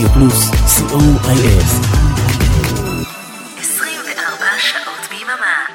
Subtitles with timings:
[0.00, 1.64] רדיו פלוס, co.il.
[3.60, 5.66] 24 שעות ביממה.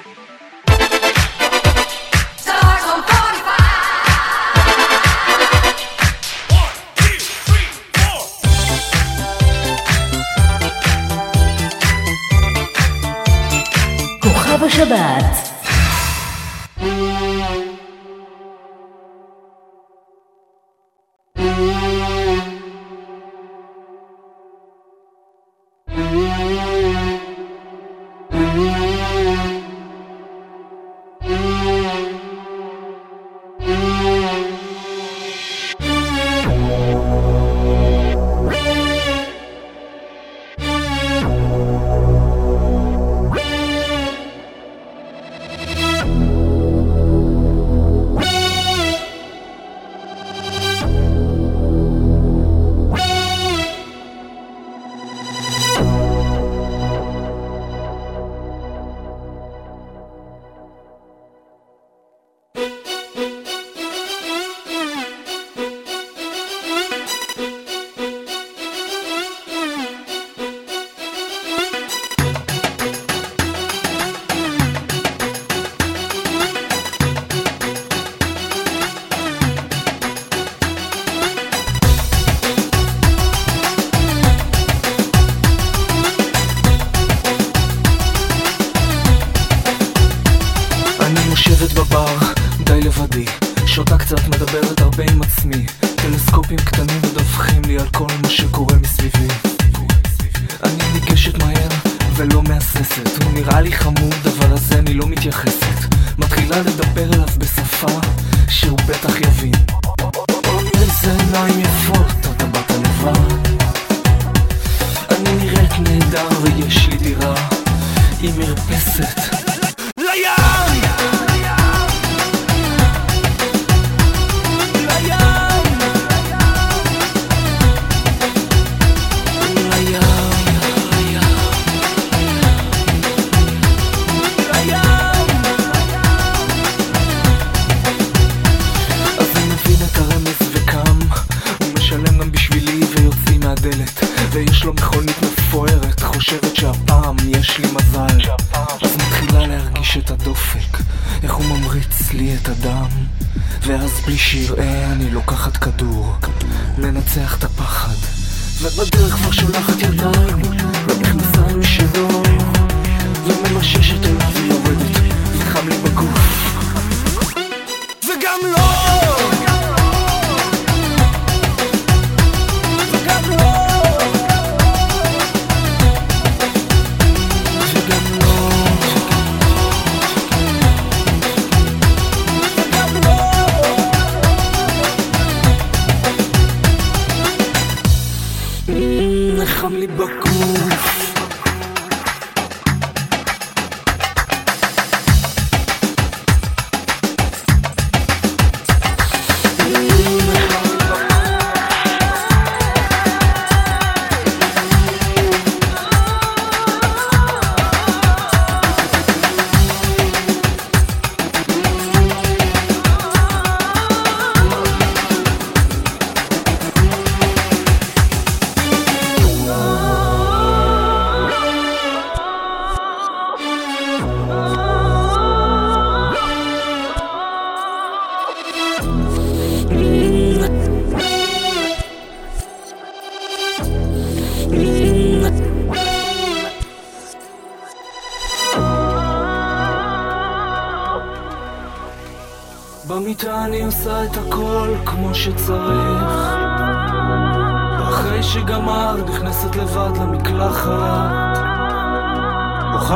[14.20, 15.55] כוכב השבת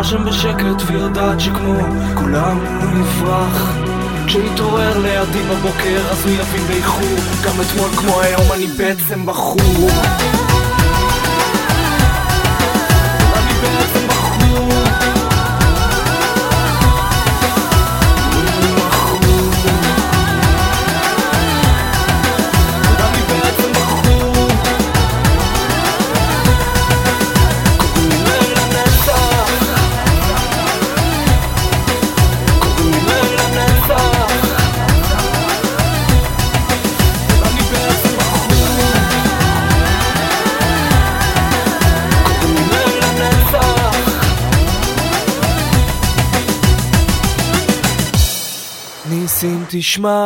[0.09, 1.73] שם בשקט ויודעת שכמו
[2.15, 3.75] כולם הוא יברח
[4.25, 7.15] כשנתעורר לידי בבוקר אז הוא יבין באיחור?
[7.45, 9.89] גם אתמול כמו היום אני בעצם בחור.
[49.71, 50.23] תשמע,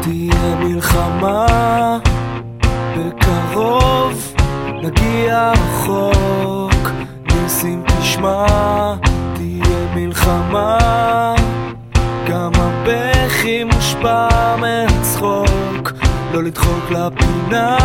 [0.00, 1.46] תהיה מלחמה,
[2.96, 4.34] בקרוב
[4.82, 6.90] נגיע רחוק.
[7.26, 8.46] ניסים תשמע,
[9.34, 10.78] תהיה מלחמה,
[12.28, 15.92] גם הבכי מושפע מהצחוק.
[16.32, 17.76] לא לדחוק לפינה,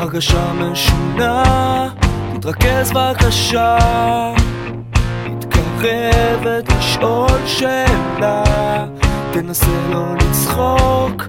[0.00, 1.88] הרגשה משונה,
[2.34, 3.76] תתרכז בבקשה.
[5.26, 8.44] מתקרבת לשאול שאלה
[9.32, 11.28] תנסה לא לצחוק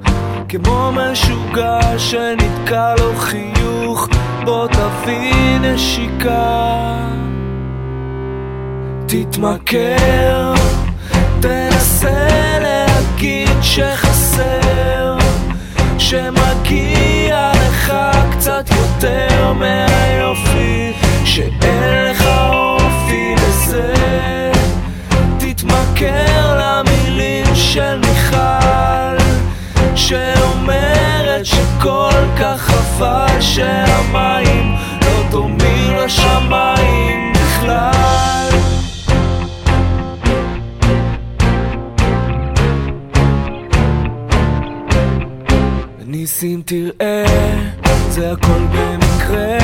[0.50, 4.08] כמו משוגע שנתקע לו חיוך.
[4.46, 6.96] בוא תביא נשיקה.
[9.08, 10.54] תתמכר
[11.40, 12.28] תנסה
[12.62, 15.18] להגיד שחסר
[15.98, 17.94] שמגיע לך
[18.32, 20.94] קצת יותר מהיופי
[21.26, 23.94] שאין לך אופי לזה.
[25.38, 26.83] תתמכר למילים
[27.64, 29.18] של מיכל
[29.96, 38.50] שאומרת שכל כך חבל שהמים לא דומים לשמיים בכלל.
[46.06, 47.26] ניסים תראה,
[48.10, 49.58] זה הכל במקרה.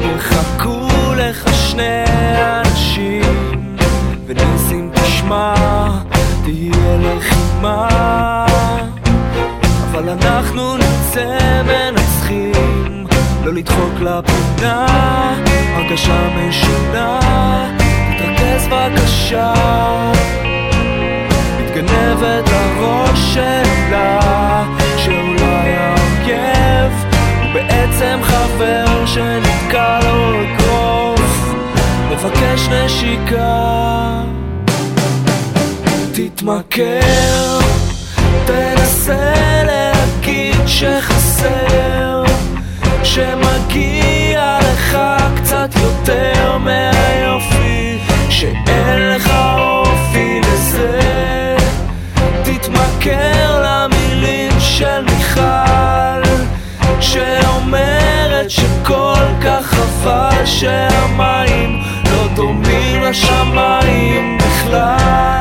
[0.00, 2.04] יחכו לך שני
[2.60, 3.76] אנשים
[4.26, 5.54] וניסים תשמע,
[6.44, 7.88] תהיה לחימה
[9.90, 13.06] אבל אנחנו נצא מנצחים.
[13.44, 14.86] לא לדחוק לפינה,
[15.74, 17.18] הרגשה משונה.
[18.10, 19.52] תתרכז בבקשה.
[21.60, 24.20] מתגנבת לראש שלה
[24.96, 26.92] שאולי האויב
[27.42, 31.54] הוא בעצם חבר שנתקע לו אגרוף.
[32.10, 34.02] מבקש נשיקה
[36.14, 37.58] תתמכר
[38.46, 42.24] תנסה להגיד שחסר
[43.04, 44.98] שמגיע לך
[45.36, 47.98] קצת יותר מהיופי
[48.30, 51.56] שאין לך אופי לזה.
[52.42, 56.22] תתמכר למילים של מיכל
[57.00, 65.31] שאומרת שכל כך חבל שהמים לא דומים לשמיים בכלל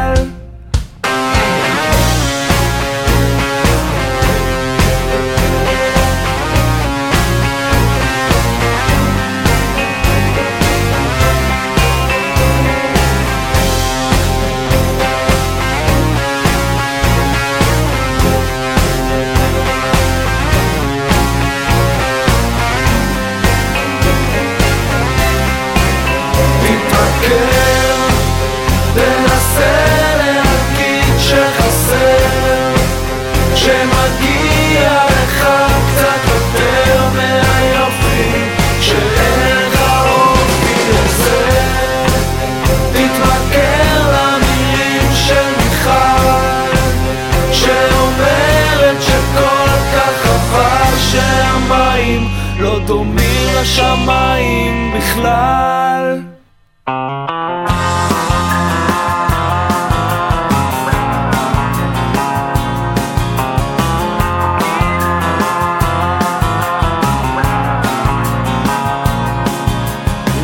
[53.72, 56.22] לשמיים בכלל.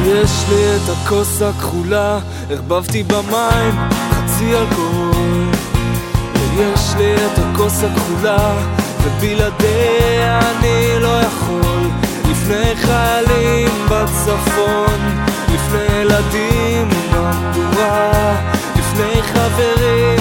[0.05, 2.19] יש לי את הכוס הכחולה,
[2.49, 3.75] ערבבתי במים
[4.11, 5.51] חצי אלכוהול.
[6.55, 8.53] ויש לי את הכוס הכחולה,
[9.03, 12.06] ובלעדיה אני לא יכול.
[12.47, 18.35] לפני חיילים בצפון, לפני ילדים במדורה,
[18.75, 20.19] לפני חברים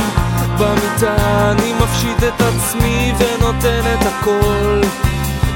[0.58, 1.16] במיטה,
[1.50, 4.80] אני מפשיט את עצמי ונותן את הכל.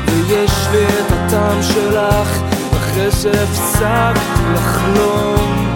[0.06, 2.38] ויש לי את הטעם שלך
[2.76, 5.74] אחרי שהפסקתי לחלום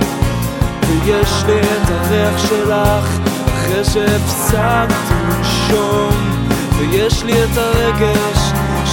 [0.89, 6.47] ויש לי את הריח שלך אחרי שהפסקתי לנשום
[6.79, 8.44] ויש לי את הרגש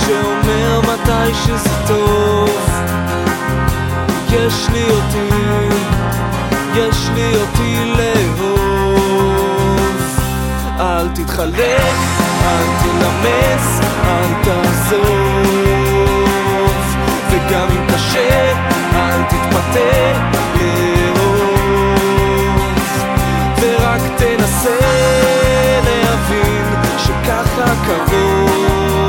[0.06, 2.50] שאומר מתי שזה טוב.
[4.30, 5.30] יש לי אותי,
[6.76, 9.00] יש לי אותי לאהוב.
[10.80, 11.96] אל תתחלק,
[12.46, 15.02] אל תלמס, אל תעזוב.
[17.30, 18.54] וגם אם קשה,
[18.96, 19.92] אל תתפתה
[20.56, 21.02] לאהוב.
[24.22, 24.80] תנסה
[25.86, 26.66] להבין
[26.98, 29.01] שככה קרוב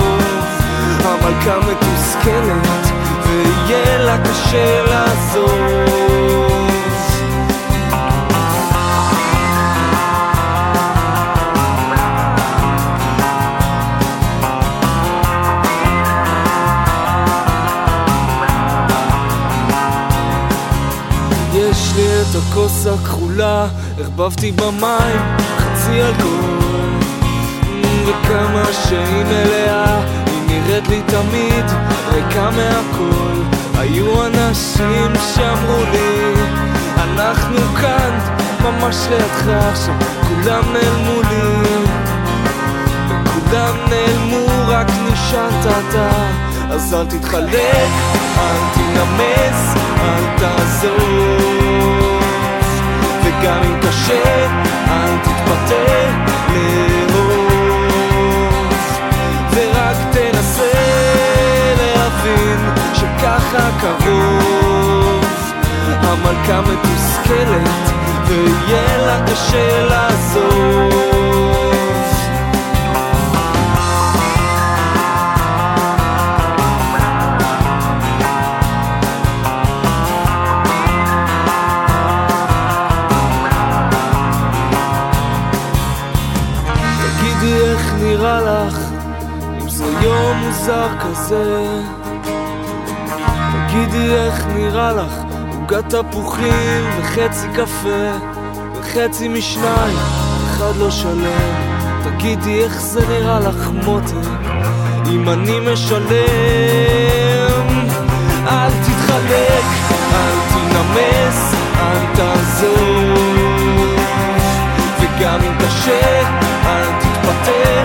[1.22, 2.92] מלכה מתוסכלת,
[3.26, 5.82] ויהיה לה קשה לעזור.
[22.32, 23.66] את הכוס הכחולה,
[23.98, 25.20] ערבבתי במים
[25.58, 26.90] חצי אלכוהול
[28.06, 30.21] וכמה שהיא מלאה
[30.72, 31.64] נראית לי תמיד
[32.12, 33.42] ריקה מהכל.
[33.78, 36.34] היו אנשים שאמרו לי,
[36.96, 38.18] אנחנו כאן,
[38.62, 39.94] ממש לידך עכשיו,
[40.28, 41.84] כולם נעלמו לי.
[43.08, 46.10] וכולם נעלמו, רק נשארת אתה
[46.70, 47.90] אז אל תתחלק,
[48.38, 51.82] אל תנמס, אל תעזוב
[53.24, 54.46] וגם אם קשה,
[54.88, 56.12] אל תתפטר
[63.22, 65.24] שככה קרוב
[65.84, 67.68] המלכה מתוסכלת
[68.26, 70.92] ויהיה לה קשה לעזוב
[88.02, 88.78] נראה לך
[89.62, 92.01] אם זה יום מוזר כזה?
[93.72, 95.12] תגידי איך נראה לך?
[95.52, 98.12] עוגת תפוחים וחצי קפה
[98.74, 99.96] וחצי משניים,
[100.46, 101.72] אחד לא שלם.
[102.04, 104.28] תגידי איך זה נראה לך מותק
[105.06, 106.08] אם אני משלם
[108.46, 109.64] אל תתחלק,
[110.12, 113.18] אל תנמס, אל תעזוב
[115.00, 116.20] וגם אם קשה,
[116.66, 117.84] אל תתפטר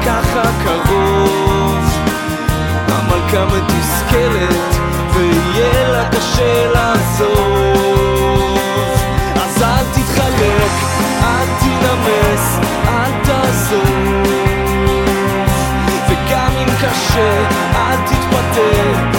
[0.00, 1.84] שככה קרוב.
[2.88, 4.76] המלכה מתוסכלת
[5.14, 7.78] ויהיה לה קשה לעזוב.
[9.34, 10.70] אז אל תתחלק,
[11.22, 14.26] אל תנמס, אל תעזוב.
[16.08, 19.10] וגם אם קשה, אל תתפטר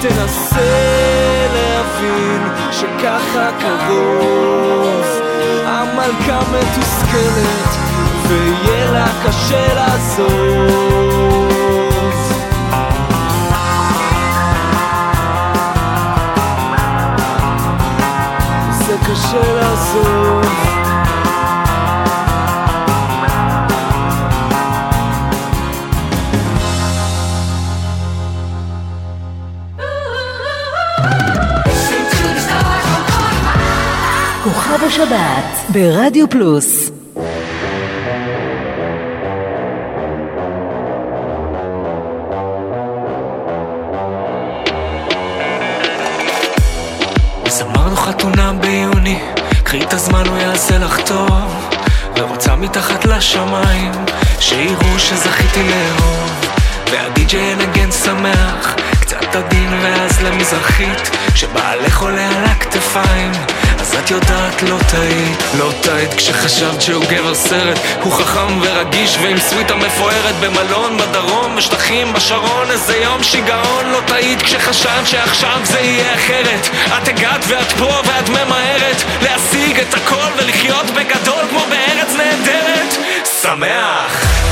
[0.00, 5.21] תנסה להבין שככה קרוב
[6.02, 7.76] המלכה מתוסכלת
[8.28, 11.02] ויהיה לה קשה לעזוב
[18.72, 20.71] זה קשה לעזוב
[34.92, 36.90] השבת ברדיו פלוס.
[47.46, 49.18] אז אמרנו חתונה ביוני,
[49.62, 51.70] קחי את הזמן הוא יעשה לך טוב.
[52.16, 53.92] ורוצה מתחת לשמיים,
[54.40, 56.30] שיראו שזכיתי לאהוב.
[56.90, 63.32] והדי-ג'יי ינגן שמח, קצת עדין ואז למזרחית שבעלך עולה על הכתפיים
[63.82, 66.14] אז את יודעת לא טעית, לא טעית.
[66.14, 72.96] כשחשבת שהוא גבר סרט הוא חכם ורגיש ועם סוויטה מפוארת במלון בדרום ושטחים בשרון איזה
[72.96, 73.86] יום שיגעון.
[73.92, 76.68] לא טעית כשחשבת שעכשיו זה יהיה אחרת.
[77.02, 82.94] את הגעת ואת פה ואת ממהרת להשיג את הכל ולחיות בגדול כמו בארץ נהדרת.
[83.42, 84.51] שמח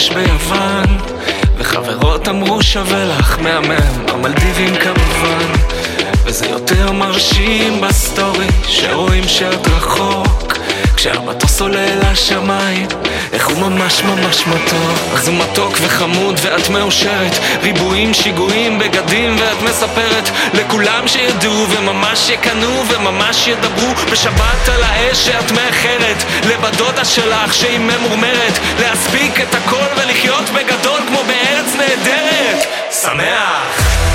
[0.00, 0.98] חופש ביוון
[1.58, 5.52] וחברות אמרו שווה לך מהמם, המלדיבים כמובן.
[6.24, 10.49] וזה יותר מרשים בסטורי, שרואים שאת רחוק
[11.00, 12.86] כשהמטוס עולה לשמיים,
[13.32, 15.14] איך הוא ממש ממש מתוק.
[15.14, 17.38] אז הוא מתוק וחמוד ואת מאושרת.
[17.62, 23.94] ריבועים, שיגועים, בגדים ואת מספרת לכולם שידעו וממש יקנו וממש ידברו.
[24.12, 28.58] בשבת על האש שאת מאחרת לבת דודה שלך שהיא ממורמרת.
[28.80, 32.66] להספיק את הכל ולחיות בגדול כמו בארץ נהדרת.
[33.02, 34.09] שמח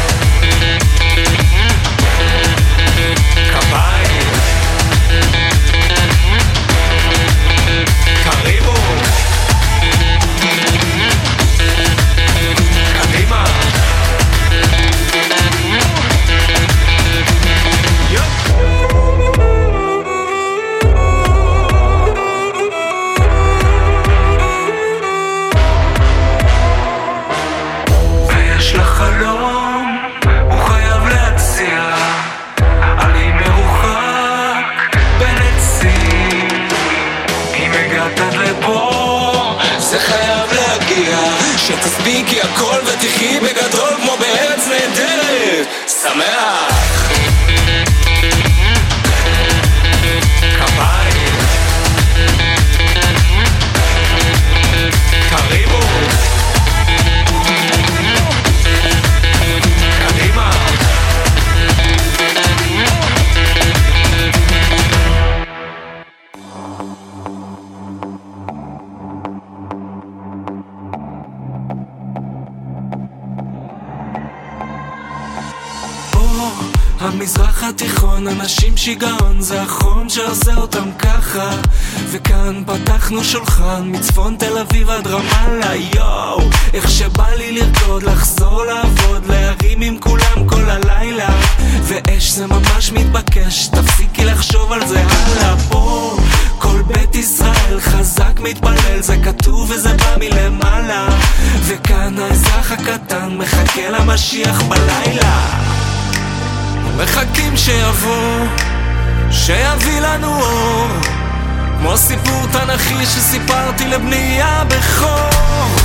[113.95, 115.75] לבנייה בחום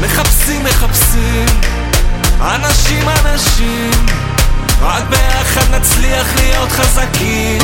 [0.00, 1.46] מחפשים, מחפשים.
[2.40, 3.90] אנשים, אנשים.
[4.80, 7.60] רק ביחד נצליח להיות חזקים.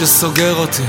[0.00, 0.82] שסוגר אותי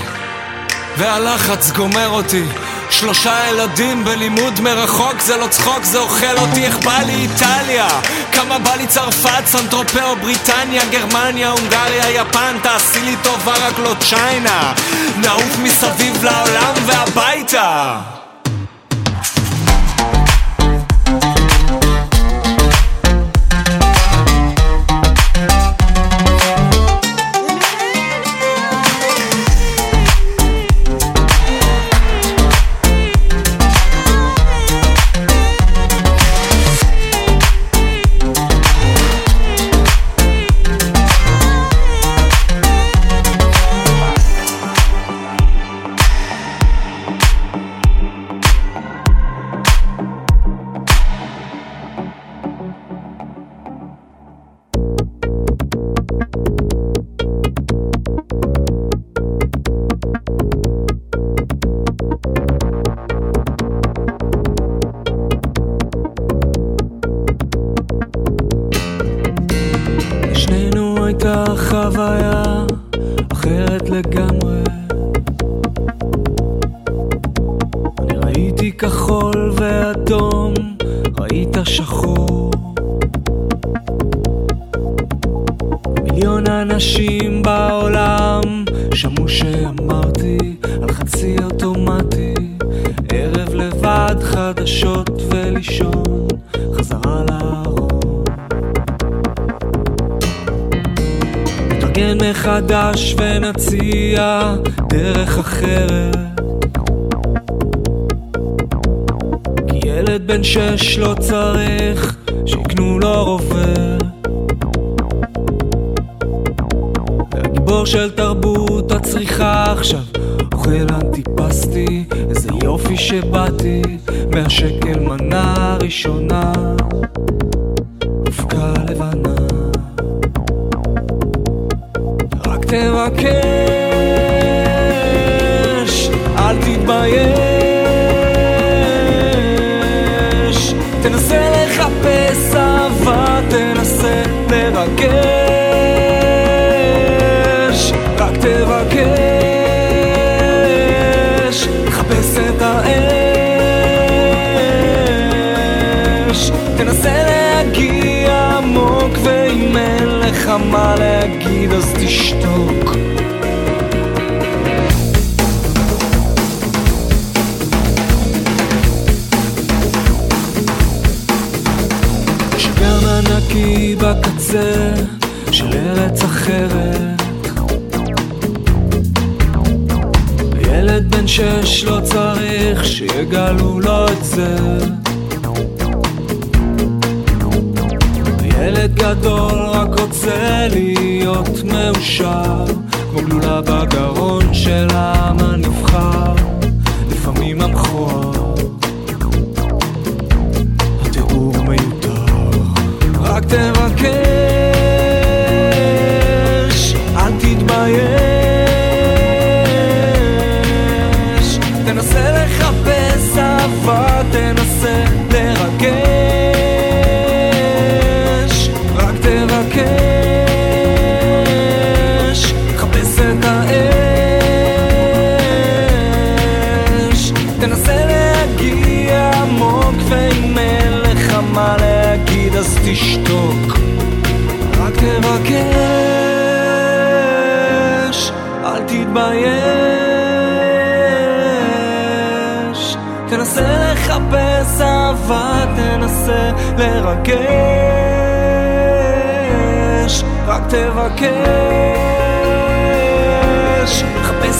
[0.97, 2.43] והלחץ גומר אותי.
[2.89, 7.87] שלושה ילדים בלימוד מרחוק זה לא צחוק, זה אוכל אותי איך בא לי איטליה?
[8.31, 13.95] כמה בא לי צרפת, סן טרופז, בריטניה גרמניה, הונגריה, יפן תעשי לי טובה רק לא
[13.99, 14.73] China.
[15.17, 17.97] נעוף מסביב לעולם והביתה.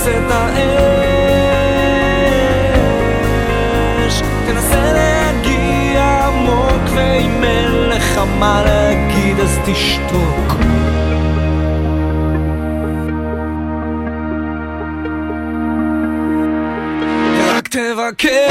[0.04, 0.62] תכבה את
[3.98, 10.54] האש תנסה להגיע עמוק ואם אין לך מה להגיד אז תשתוק.
[17.48, 18.51] רק תבקר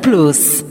[0.00, 0.67] Plus.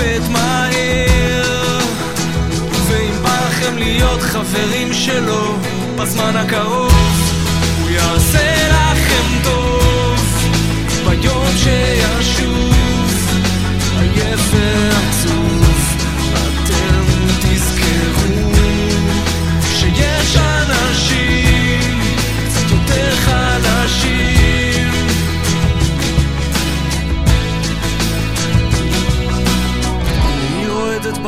[0.00, 1.78] מוות מהר.
[2.88, 5.56] ואם בא לכם להיות חברים שלו
[5.96, 6.92] בזמן הקרוב
[7.80, 10.20] הוא יעשה לכם טוב.
[11.04, 13.14] ביום שישוב
[14.00, 14.54] עייף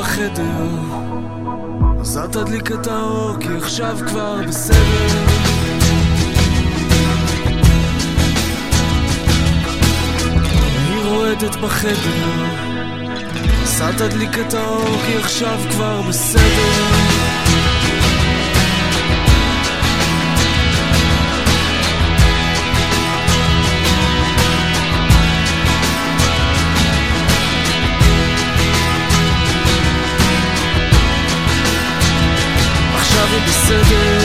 [0.02, 0.66] בחדר.
[2.00, 5.16] אז אל תדליק את האור כי עכשיו כבר בסדר.
[10.88, 12.46] היא רועדת בחדר.
[13.62, 17.21] אז אל תדליק את האור כי עכשיו כבר בסדר
[33.80, 34.21] עכשיו היא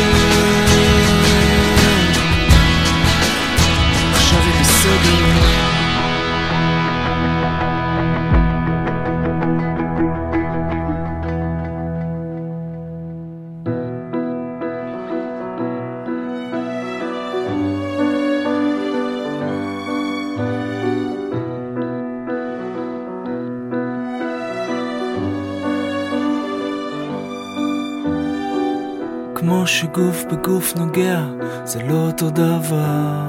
[30.78, 31.26] נוגע,
[31.64, 33.28] זה לא אותו דבר.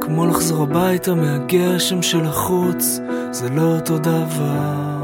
[0.00, 4.98] כמו לחזור הביתה מהגשם של החוץ, זה לא אותו דבר.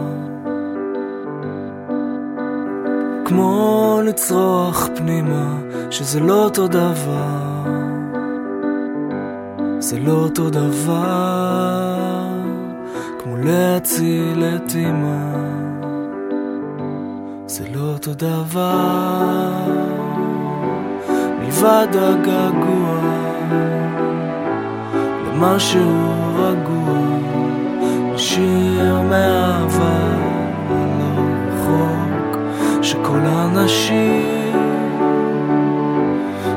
[3.25, 5.57] כמו לצרוח פנימה,
[5.91, 7.55] שזה לא אותו דבר.
[9.79, 12.25] זה לא אותו דבר,
[13.19, 15.64] כמו להציל את אמא.
[18.07, 19.53] אותו דבר,
[21.41, 23.01] מלבד הגעגוע
[25.27, 26.99] למשהו רגוע,
[28.17, 29.99] שיר מאהבה
[30.79, 32.39] לא רחוק,
[32.83, 34.53] שכל האנשים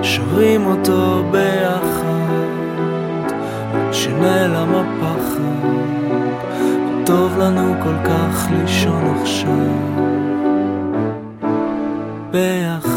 [0.02, 3.34] שרים אותו ביחד,
[3.92, 5.42] שנעלם הפחד,
[7.06, 10.17] טוב לנו כל כך לישון עכשיו.
[12.38, 12.97] ביחד.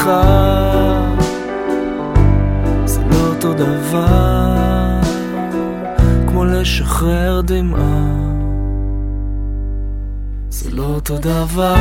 [0.00, 0.10] אחותך
[2.84, 5.00] זה לא אותו דבר
[6.28, 8.04] כמו לשחרר דמעה.
[10.50, 11.74] זה לא אותו דבר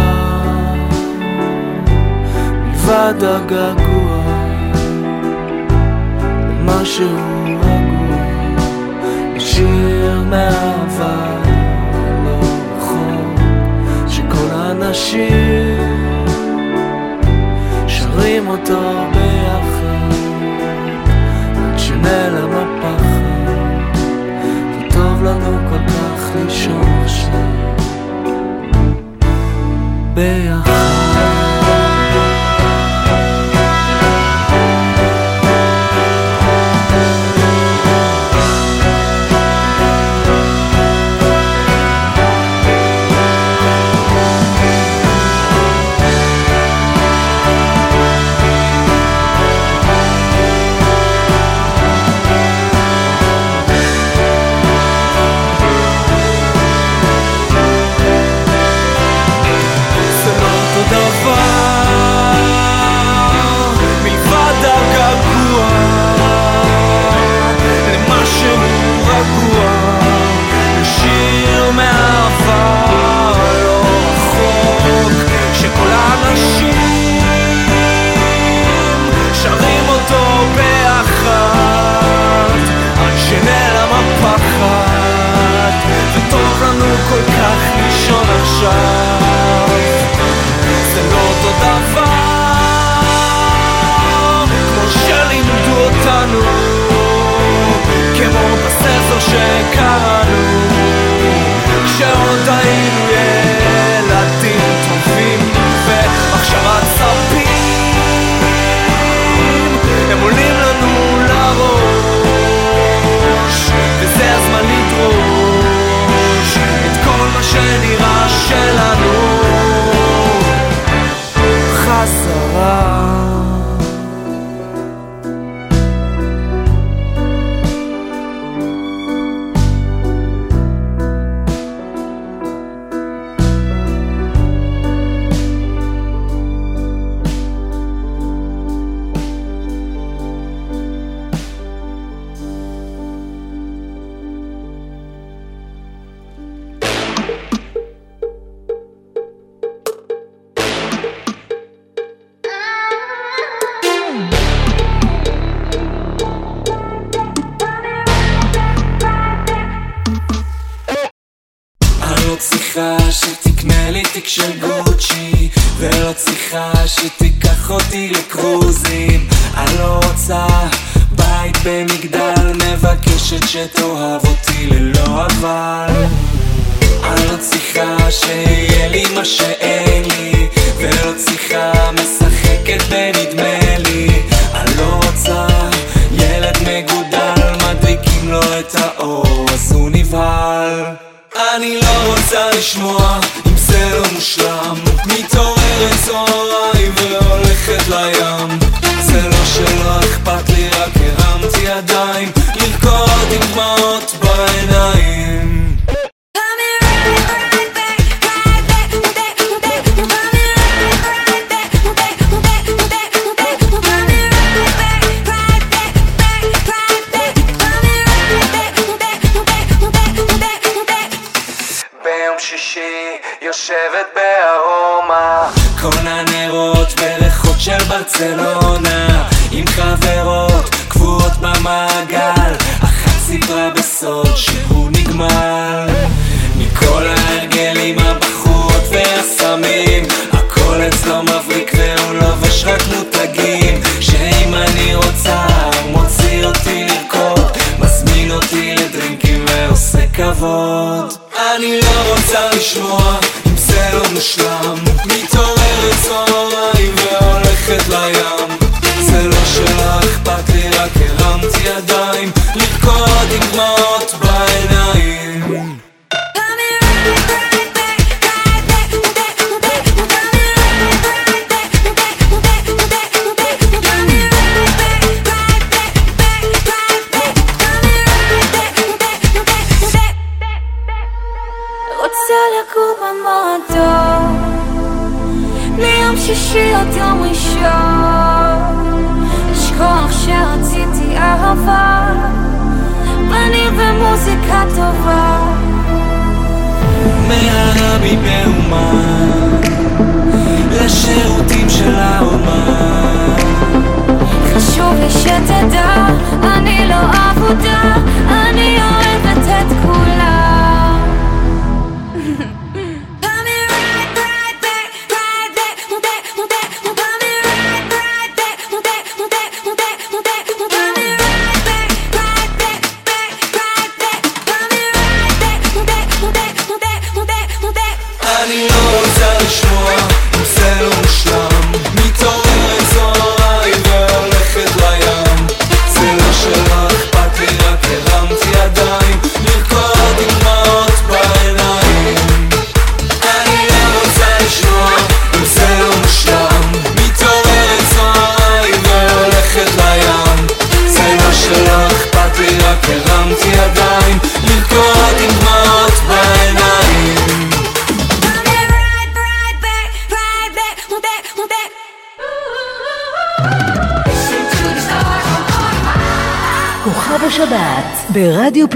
[2.62, 4.24] מלבד הגעגוע
[6.50, 8.20] למשהו רגוע.
[9.36, 11.36] לשיר מאהבה
[12.26, 12.40] לא
[12.78, 13.40] רחוק
[14.08, 15.49] שכל האנשים
[22.80, 23.20] הפחד
[24.80, 27.30] וטוב לנו כל כך לישון עכשיו
[30.14, 30.89] ביחד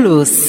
[0.04, 0.43] ברדיו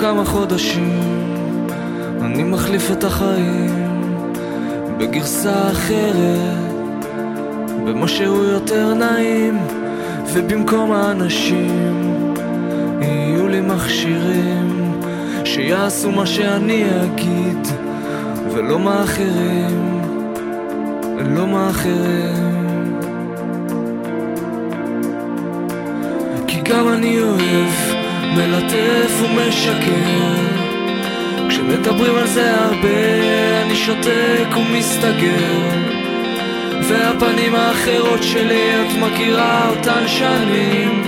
[0.00, 1.00] כמה חודשים.
[2.22, 4.02] אני מחליף את החיים
[4.98, 7.04] בגרסה אחרת
[7.84, 9.58] במשהו יותר נעים
[10.32, 12.04] ובמקום האנשים
[13.00, 15.00] יהיו לי מכשירים
[15.44, 17.68] שיעשו מה שאני אגיד
[18.54, 20.02] ולא מה אחרים,
[21.36, 23.00] לא מה אחרים.
[26.46, 27.08] כי גם אני
[28.40, 30.34] מלטף ומשקר.
[31.48, 35.68] כשמדברים על זה הרבה אני שותק ומסתגר.
[36.88, 41.02] והפנים האחרות שלי את מכירה אותן שנים.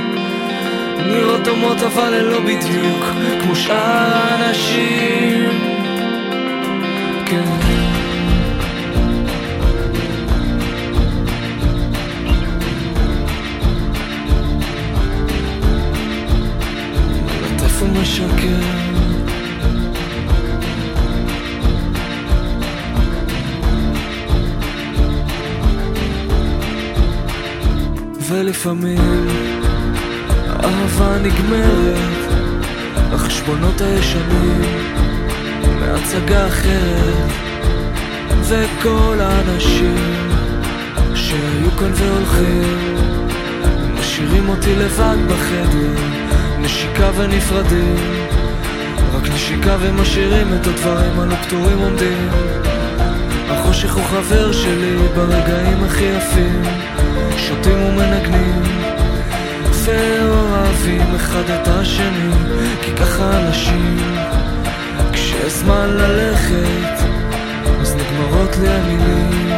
[1.07, 3.05] נראות דומות אבל הן לא בדיוק
[3.43, 5.49] כמו שאר האנשים.
[7.27, 7.82] כן
[28.63, 29.27] ולפעמים
[30.49, 32.33] האהבה נגמרת,
[33.13, 34.61] החשבונות הישנים
[35.81, 37.31] מהצגה אחרת,
[38.49, 40.31] וכל האנשים
[41.15, 42.97] שהיו כאן והולכים
[43.95, 46.03] משאירים אותי לבד בחדר,
[46.59, 47.97] נשיקה ונפרדים,
[49.15, 52.29] רק נשיקה ומשאירים את הדברים הלא פתורים עומדים.
[53.51, 56.63] החושך הוא חבר שלי ברגעים הכי יפים
[57.37, 58.52] שותים ומנגנים
[59.85, 62.33] ואוהבים אחד את השני
[62.83, 63.97] כי ככה אנשים
[65.13, 67.05] כשזמן ללכת
[67.81, 69.53] אז נגמרות לי המילים.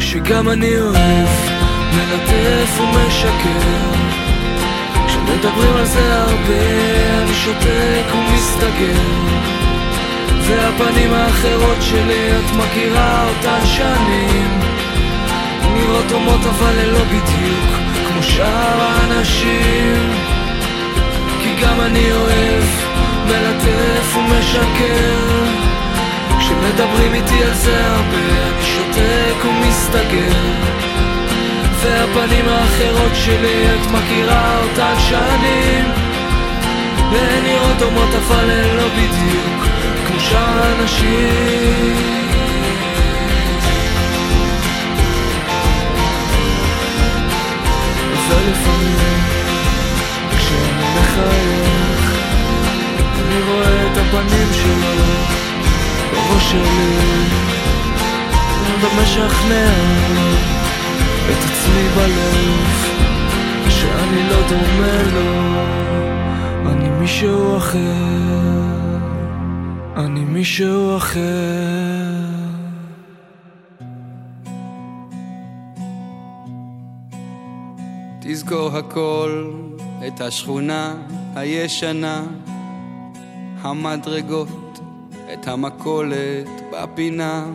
[0.00, 1.28] שגם אני אוהב
[1.94, 3.96] מלטף ומשקר.
[5.06, 6.86] כשמדברים על זה הרבה
[7.22, 9.55] אני שותק ומסתגר
[10.48, 14.60] והפנים האחרות שלי, את מכירה אותן שנים.
[15.74, 17.70] נראות דומות אבל הן לא בדיוק
[18.08, 20.12] כמו שאר האנשים.
[21.42, 22.64] כי גם אני אוהב
[23.26, 25.44] מלטף ומשקר.
[26.38, 28.16] כשמדברים איתי על זה הרבה
[28.48, 30.38] אני שותק ומסתגר.
[31.80, 35.84] והפנים האחרות שלי, את מכירה אותן שנים.
[37.12, 39.75] והן נראות דומות אבל הן לא בדיוק
[40.26, 41.96] שלושה אנשים.
[48.28, 49.20] ולפעמים
[50.38, 52.12] כשאני מחייך
[53.18, 55.04] אני רואה את הפנים שלו
[56.12, 57.46] בראש שלי.
[58.80, 59.68] ומשכנע
[61.30, 62.86] את עצמי בלב
[63.68, 65.30] שאני לא דומה לו
[66.70, 68.75] אני מישהו אחר
[69.96, 71.20] אני מישהו אחר.
[78.20, 79.50] תזכור הכל,
[80.06, 80.94] את השכונה
[81.34, 82.22] הישנה,
[83.60, 84.80] המדרגות,
[85.32, 87.46] את המכולת בפינה,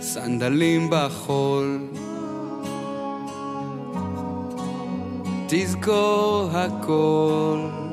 [0.00, 1.88] סנדלים בחול.
[5.48, 7.83] תזכור הכל.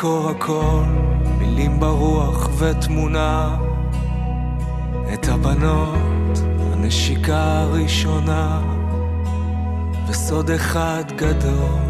[0.00, 0.82] תזכור הכל,
[1.38, 3.56] מילים ברוח ותמונה,
[5.14, 6.38] את הבנות,
[6.72, 8.60] הנשיקה הראשונה,
[10.08, 11.80] וסוד אחד גדול.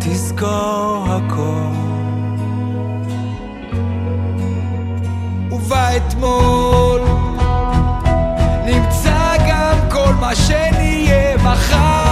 [0.00, 1.72] תזכור הכל.
[5.50, 7.00] ובאתמול
[8.66, 12.05] נמצא גם כל מה שנהיה מחר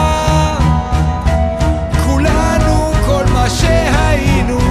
[3.49, 4.64] שהיינו כבר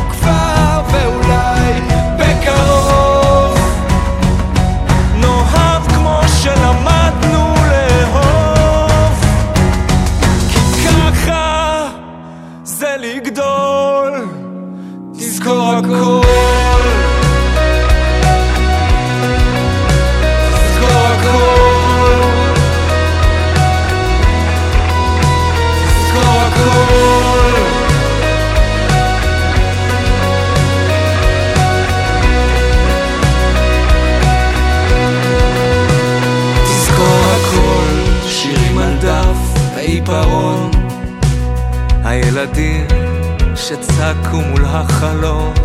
[44.14, 45.63] שצעקו מול החלום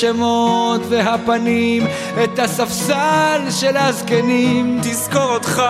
[0.00, 1.86] השמות והפנים,
[2.24, 4.80] את הספסל של הזקנים.
[4.82, 5.62] תזכור אותך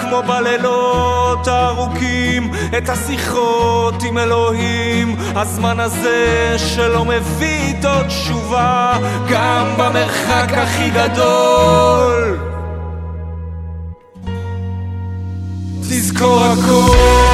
[0.00, 5.16] כמו בלילות הארוכים את השיחות עם אלוהים.
[5.34, 8.98] הזמן הזה שלא מביא איתו תשובה
[9.30, 12.38] גם במרחק הכי גדול.
[15.80, 17.29] תזכור הכל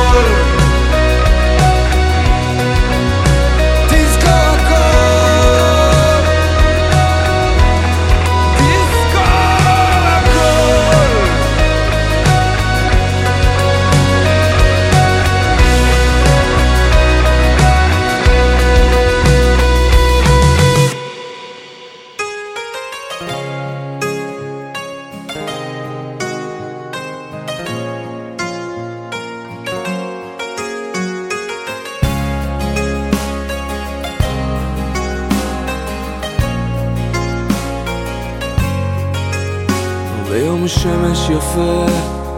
[41.27, 41.87] שמש יפה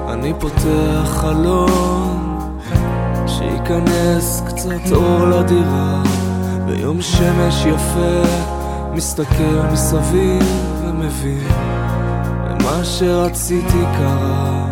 [0.08, 2.48] אני פותח חלון
[3.26, 6.02] שייכנס קצת אור לדירה.
[6.66, 8.28] ביום שמש יפה
[8.92, 10.42] מסתכל מסביב
[10.82, 11.48] ומבין
[12.50, 14.66] למה שרציתי קרה.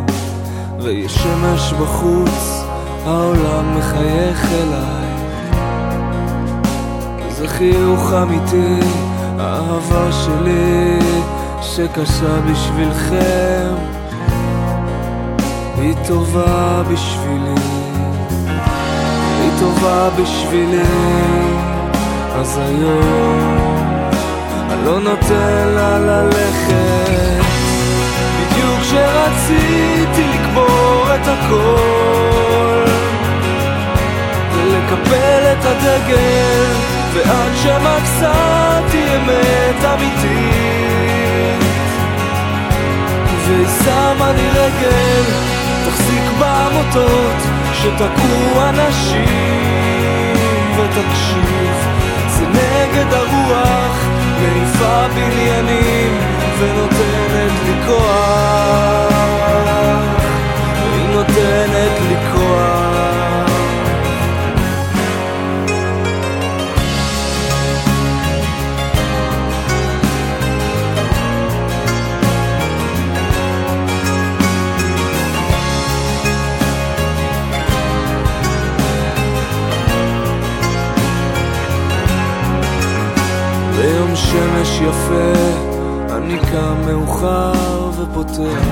[0.80, 2.64] ויש שמש בחוץ
[3.04, 5.16] העולם מחייך אליי.
[7.28, 8.80] זה חיוך אמיתי,
[9.38, 10.98] האהבה שלי
[11.60, 13.95] שקשה בשבילכם
[15.86, 17.60] היא טובה בשבילי,
[19.40, 20.82] היא טובה בשבילי.
[22.34, 23.70] אז היום
[24.70, 27.44] אני לא נותן לה ללכת.
[28.38, 32.84] בדיוק כשרציתי לקבור את הכל
[34.54, 36.64] ולקפל את הדגל
[37.14, 41.66] ועד שמצאתי אמת אמיתית.
[43.46, 45.55] והיא שמה לי רגל
[45.86, 47.36] תחזיק בעמותות
[47.72, 50.36] שתקעו אנשים
[50.76, 51.74] ותקשיב
[52.28, 54.06] זה נגד הרוח
[54.40, 56.18] מעיפה בניינים
[56.58, 59.12] ונותנת לי כוח.
[60.94, 62.05] היא נותנת לי
[84.66, 85.32] שמש יפה
[86.16, 88.64] אני קם מאוחר ופותח.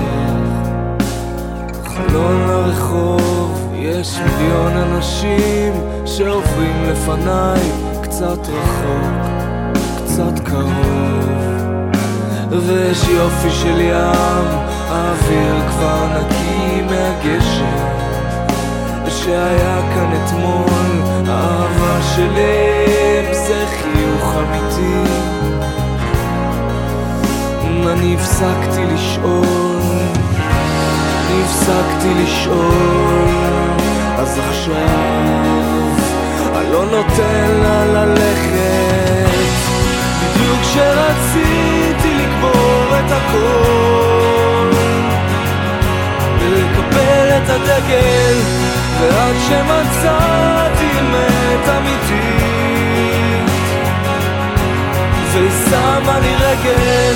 [1.84, 5.72] חלון לרחוב יש מיליון אנשים
[6.06, 7.70] שעוברים לפניי
[8.02, 9.26] קצת רחוק,
[9.96, 11.28] קצת קרוב.
[12.50, 14.46] ויש יופי של ים,
[14.88, 17.94] האוויר כבר נקי מהגשם
[19.08, 25.34] שהיה כאן אתמול, האהבה שלהם זה חיוך אמיתי.
[27.88, 29.46] אני הפסקתי לשאול,
[31.26, 33.70] אני הפסקתי לשאול,
[34.16, 34.78] אז עכשיו
[36.56, 39.28] אני לא נותן לה ללכת,
[40.20, 44.70] בדיוק כשרציתי לקבור את הכל,
[46.40, 48.64] ולקפל את הדגל.
[49.00, 53.50] ועד שמצאתי אמת אמיתית
[55.32, 57.14] והיא שמה לי רגל,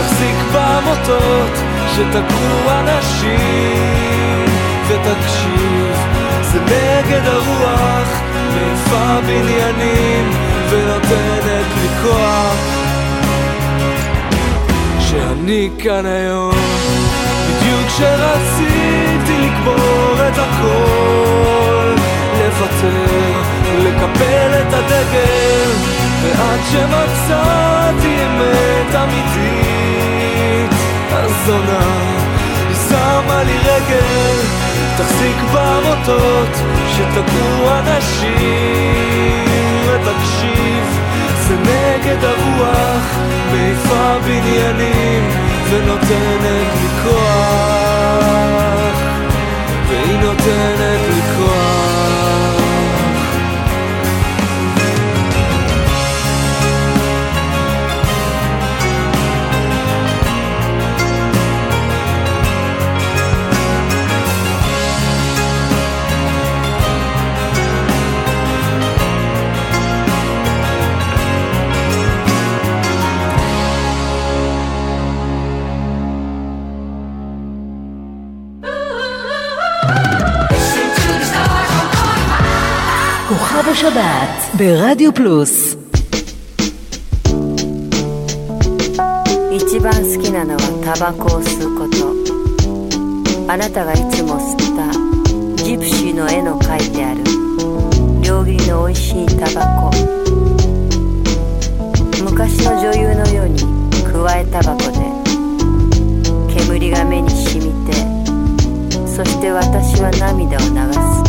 [0.00, 1.52] תחזיק במוטות
[1.94, 4.44] שתקעו אנשים
[4.88, 5.96] ותקשיב
[6.42, 8.20] זה נגד הרוח,
[8.54, 10.30] מעיפה בניינים
[10.70, 12.56] ונותנת לי כוח.
[15.00, 16.54] שאני כאן היום
[17.46, 21.94] בדיוק כשרציתי לקבור את הכל
[22.38, 23.40] לוותר,
[23.78, 30.72] לקפל את הדגל ועד שמצאתי אמת אמיתית.
[31.10, 31.80] הזונה
[32.88, 34.36] שמה לי רגל
[34.96, 36.48] תחזיק במוטות
[36.92, 39.44] שתקעו אנשים.
[39.86, 40.84] ותקשיב
[41.48, 43.18] זה נגד הרוח
[43.52, 45.30] מעיפה בניינים
[45.70, 48.30] ונותנת לי כוח.
[49.88, 51.89] והיא נותנת לי כוח
[83.59, 85.75] כוכב השבת ברדיו פלוס
[89.51, 97.23] 一番好きなのはタバコを吸うことあなたがいつも吸ったジプシーの絵の描いてある
[98.23, 99.91] 両切りの美味しいタバコ
[102.23, 103.59] 昔の女優のように
[104.05, 104.99] くわえタバコで
[106.55, 107.91] 煙が目に染みて
[109.05, 111.25] そして私は涙を流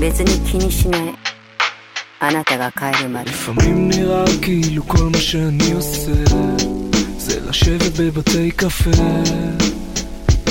[0.00, 1.14] 別に気にしない
[2.20, 6.12] あなたが帰るまで לפעמים נראה כאילו כל מה שאני עושה
[7.18, 8.90] זה לשבת בבתי קפה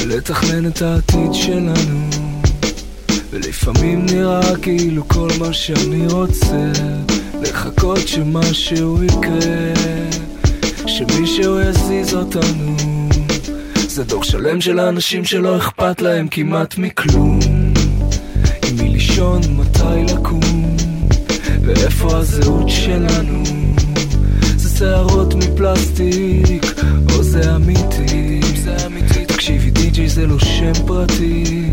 [0.01, 2.09] ולתכנן את העתיד שלנו
[3.29, 6.71] ולפעמים נראה כאילו כל מה שאני רוצה
[7.41, 9.73] לחכות שמשהו יקרה
[10.87, 12.77] שמישהו יזיז אותנו
[13.87, 17.58] זה דור שלם של אנשים שלא אכפת להם כמעט מכלום עם מי
[19.19, 20.75] לישון, מתי לקום
[21.61, 23.43] ואיפה הזהות שלנו
[24.57, 26.65] זה שערות מפלסטיק
[27.15, 31.69] או זה אמיתי זה אמיתי תקשיבי די.ג'יי זה לא שם פרטי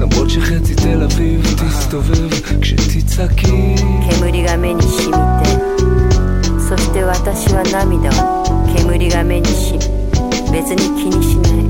[0.00, 2.30] למרות שחצי תל אביב תסתובב
[2.60, 3.74] כשתצעקי
[4.10, 5.50] 煙が目に染みて
[6.68, 9.72] そして私は涙を煙が目にし
[10.52, 11.64] 別に気にしない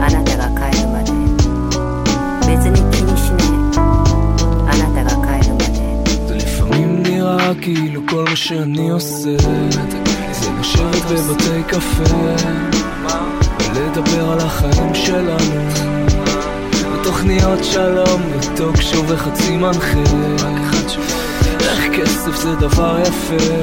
[0.00, 1.12] あなたが帰るまで
[2.56, 2.85] 別に
[7.67, 9.37] כאילו כל מה שאני עושה.
[10.31, 12.15] זה לשבת בבתי קפה
[13.73, 15.69] ולדבר על החיים שלנו.
[16.93, 20.03] ותוכניות שלום וטוק שוב וחצי מנחה.
[21.59, 23.53] איך כסף זה דבר יפה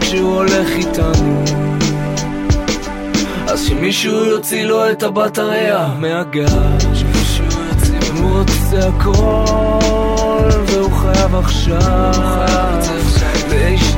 [0.00, 1.44] כשהוא הולך איתנו.
[3.46, 7.02] אז שמישהו יוציא לו את הבטריה מהגז
[8.18, 12.91] הוא רוצה הכל והוא חייב עכשיו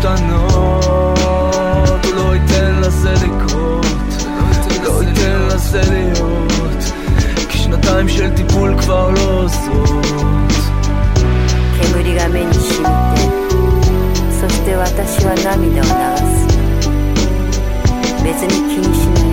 [0.04, 0.86] להשתנות
[2.06, 3.86] הוא לא ייתן לזה לקרות
[4.84, 6.84] לא ייתן לזה להיות
[7.50, 10.00] כי שנתיים של טיפול כבר לא עוזרות
[11.82, 12.89] 煙が目に染みて
[14.39, 15.89] そして私は涙を流
[16.28, 16.47] す
[18.24, 19.33] 別に気にしな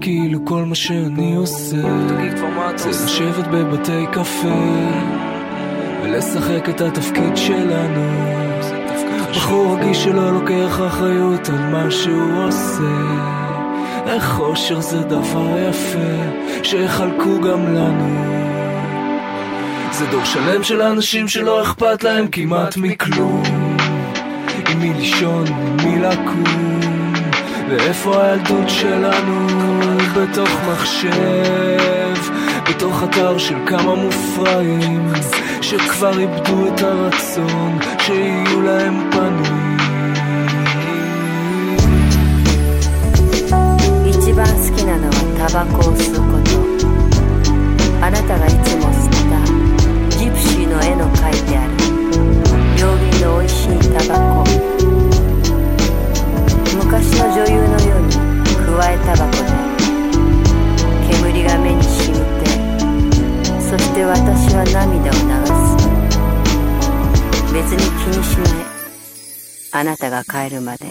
[0.00, 1.76] כאילו כל מה שאני עושה.
[2.76, 4.88] זה לשבת בבתי קפה
[6.02, 8.30] ולשחק את התפקיד שלנו.
[9.30, 13.30] בחור רגיש שלא לוקח אחריות על מה שהוא עושה.
[14.06, 18.40] איך אושר זה דבר יפה שיחלקו גם לנו.
[19.92, 23.42] זה דור שלם של אנשים שלא אכפת להם כמעט מכלום.
[24.68, 26.89] עם מי לישון, עם מי לקום
[27.69, 29.47] ואיפה הילדות שלנו
[30.15, 32.15] בתוך מחשב
[32.69, 35.13] בתוך אתר של כמה מופרעים
[35.61, 39.75] שכבר איבדו את הרצון שיהיו להם פנים
[44.25, 46.51] 一番好きなのはタバコを吸うこと
[48.03, 51.71] あなたがいつも吸ったジプシーの絵の描いてある
[52.77, 54.78] 両切りの美味しいタバコ
[56.92, 58.10] 昔の女優のように
[58.66, 59.38] くわえたばこで
[61.08, 62.50] 煙が目にしみて
[63.60, 65.78] そして私は涙を流す。
[67.54, 68.64] 別に気にしない。
[69.70, 70.89] あなたが帰るまで。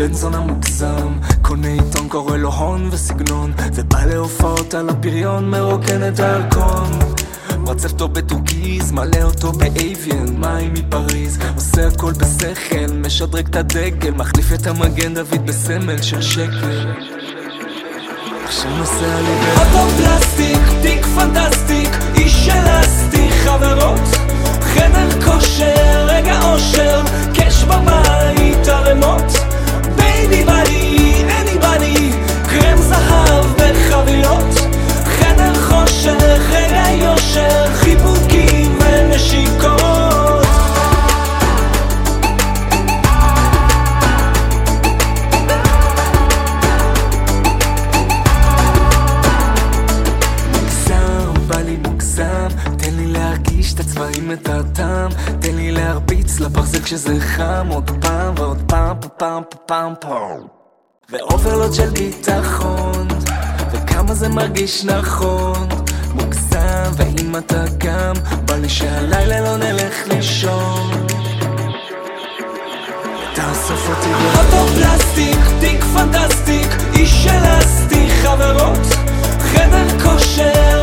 [0.00, 6.20] בן זונה מוגזם קונה עיתון קורא לו הון וסגנון ובא להופעות על הפריון מרוקן את
[6.20, 6.98] הירקון
[7.58, 14.10] מצב טוב בטורקיז, מלא אותו ב Evian, מים מפריז עושה הכל בשכל, משדרג את הדגל
[14.10, 16.92] מחליף את המגן דוד בסמל של שקל
[18.44, 24.08] עכשיו נוסע לי באוטו פלסטיק, תיק פנטסטיק, איש אלסטי, חברות
[24.60, 27.02] חדר כושר, רגע אושר,
[27.34, 29.49] קש בבית, ערמות
[35.04, 39.99] חדר חושך, רגע יושר, חיבוקים ונשיקות
[54.00, 55.10] להרגיש את הטעם.
[55.40, 57.66] תן לי להרביץ לברזל כשזה חם.
[57.70, 60.40] עוד פעם ועוד פעם, פעם, פעם, פעם,
[61.10, 63.08] ו overload של ביטחון
[63.72, 65.68] וכמה זה מרגיש נכון.
[66.14, 71.06] מוגזם, ואם אתה גם בא לי שהלילה לא נלך לישון.
[73.34, 78.86] תאסוף אותי באוטו פלסטיק, תיק פנטסטיק, איש אלסטי, חברות
[79.40, 80.79] חדר כושר,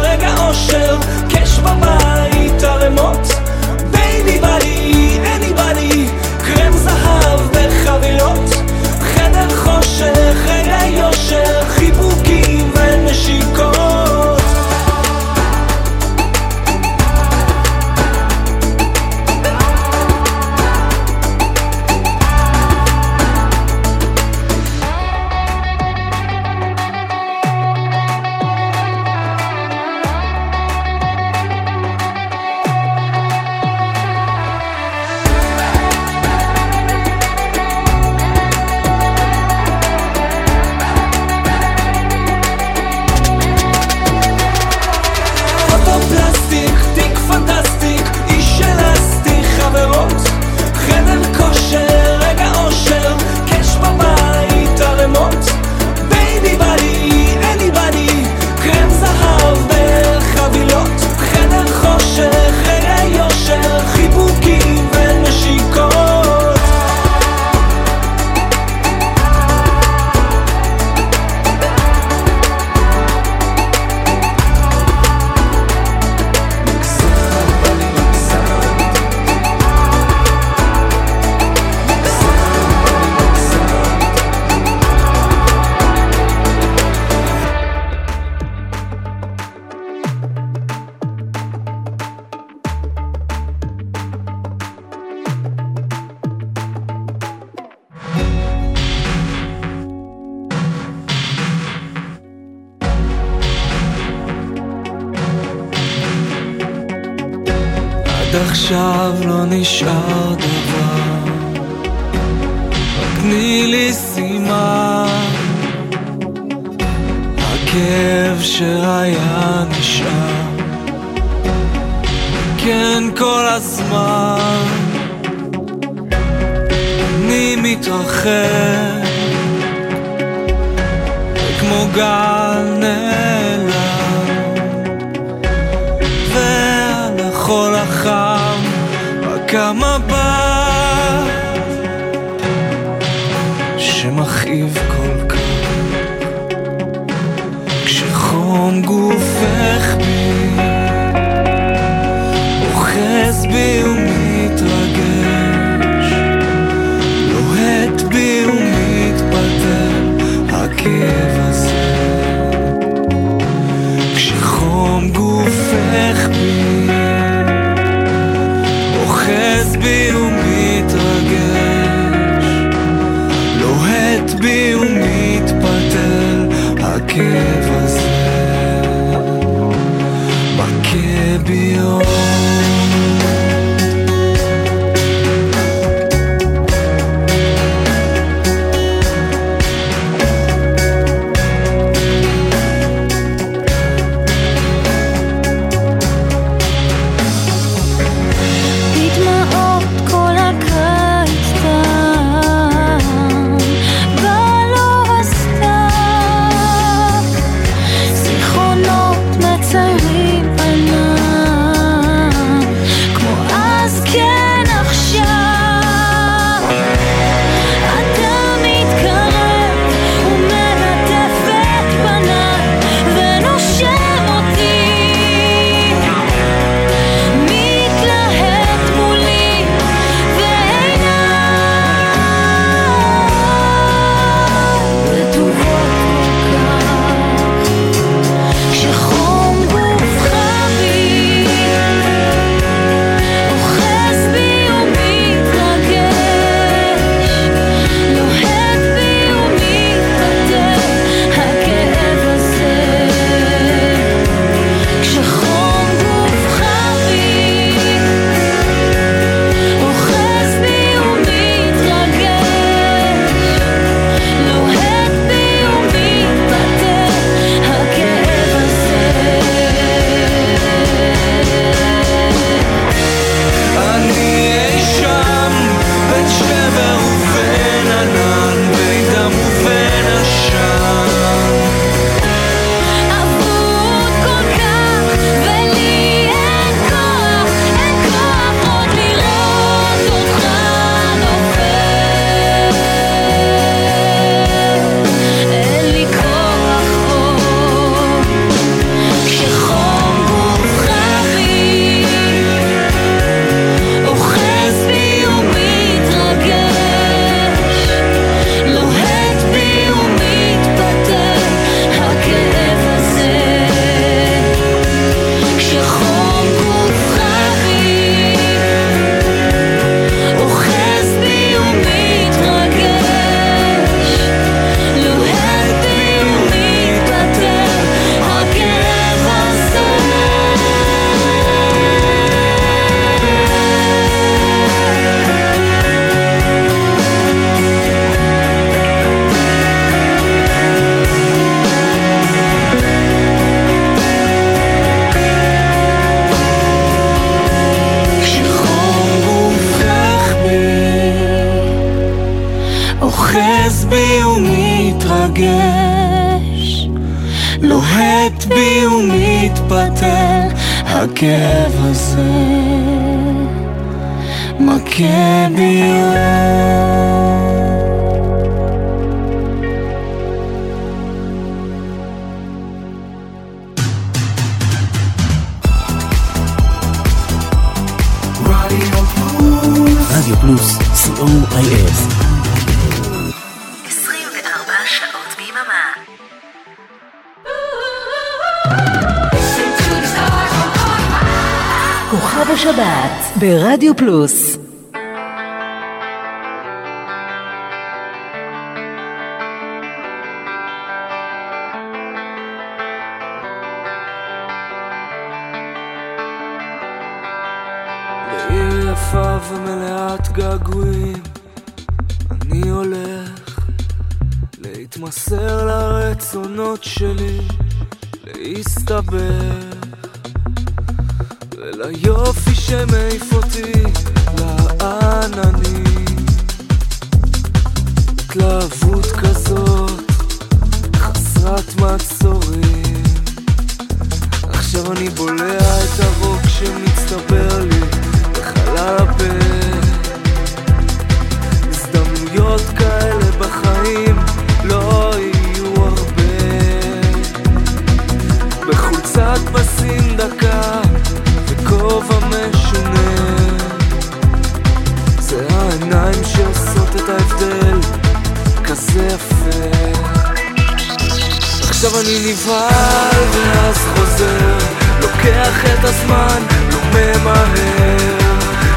[462.00, 464.58] אני נבהל ואז חוזר
[465.02, 466.42] לוקח את הזמן,
[466.72, 468.18] לא ממהר.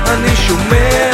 [0.07, 1.11] אני שומע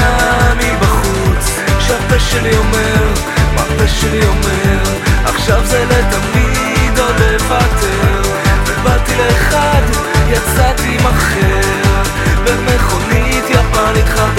[0.56, 1.50] מבחוץ
[1.80, 3.12] שהפה שלי אומר,
[3.54, 4.82] מה הפה שלי אומר?
[5.24, 8.22] עכשיו זה לתמיד עוד לוותר.
[8.66, 9.82] ובאתי לאחד,
[10.30, 12.02] יצאתי עם אחר.
[12.44, 14.35] במכונית יפנית חד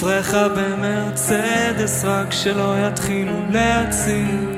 [0.00, 4.56] פרחה במרצדס רק שלא יתחילו להציג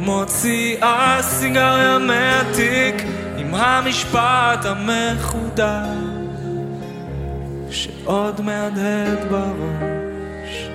[0.00, 3.02] מוציאה סיגריה מהתיק
[3.36, 5.68] עם המשפט המחודש
[7.70, 10.68] שעוד מהדהד בראש.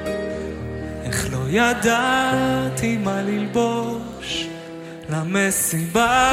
[1.06, 4.48] איך לא ידעתי מה ללבוש
[5.10, 6.30] למסיבה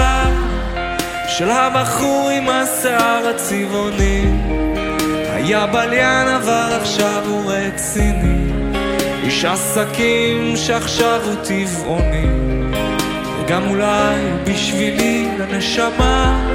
[1.28, 4.24] של הבחור עם השיער הצבעוני
[5.45, 8.53] היה בליין אבל עכשיו הוא רציני
[9.24, 12.26] איש עסקים שעכשיו הוא טבעוני.
[13.49, 16.47] גם אולי בשבילי לנשמה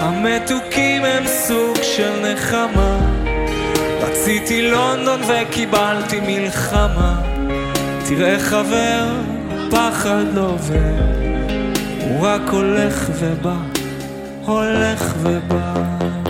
[0.00, 2.98] המתוקים הם סוג של נחמה.
[4.00, 7.20] רציתי לונדון וקיבלתי מלחמה.
[8.08, 9.04] תראה חבר,
[9.70, 11.04] פחד לא עובר.
[12.00, 13.56] הוא רק הולך ובא,
[14.44, 16.25] הולך ובא